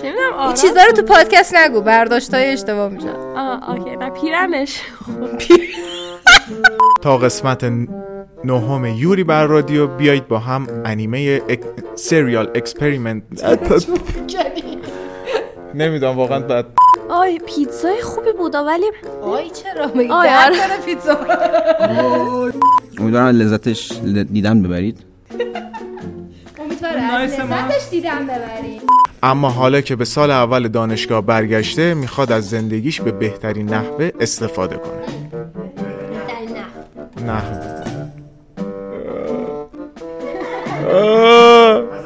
[0.03, 1.81] این چیزا رو تو پادکست نگو.
[1.81, 3.95] برداشتای اشتباه میشن آه اوکی.
[3.95, 4.81] من پیرمش.
[7.03, 7.63] تا قسمت
[8.43, 11.41] نهم یوری بر رادیو بیایید با هم انیمه.
[11.95, 13.23] سریال اکسپریمنت.
[15.75, 16.65] نمی‌دونم واقعا بعد
[17.09, 18.85] آی پیتزای خوبی بود ولی
[19.21, 20.55] آی چرا میگی؟ آره.
[20.85, 21.17] پیتزا.
[22.99, 23.91] امیدوارم لذتش
[24.31, 24.99] دیدن ببرید.
[27.11, 28.81] از لذتش دیدم ببری
[29.23, 34.77] اما حالا که به سال اول دانشگاه برگشته می‌خواد از زندگیش به بهترین نحوه استفاده
[34.77, 35.05] کنه.
[37.27, 37.75] نحوه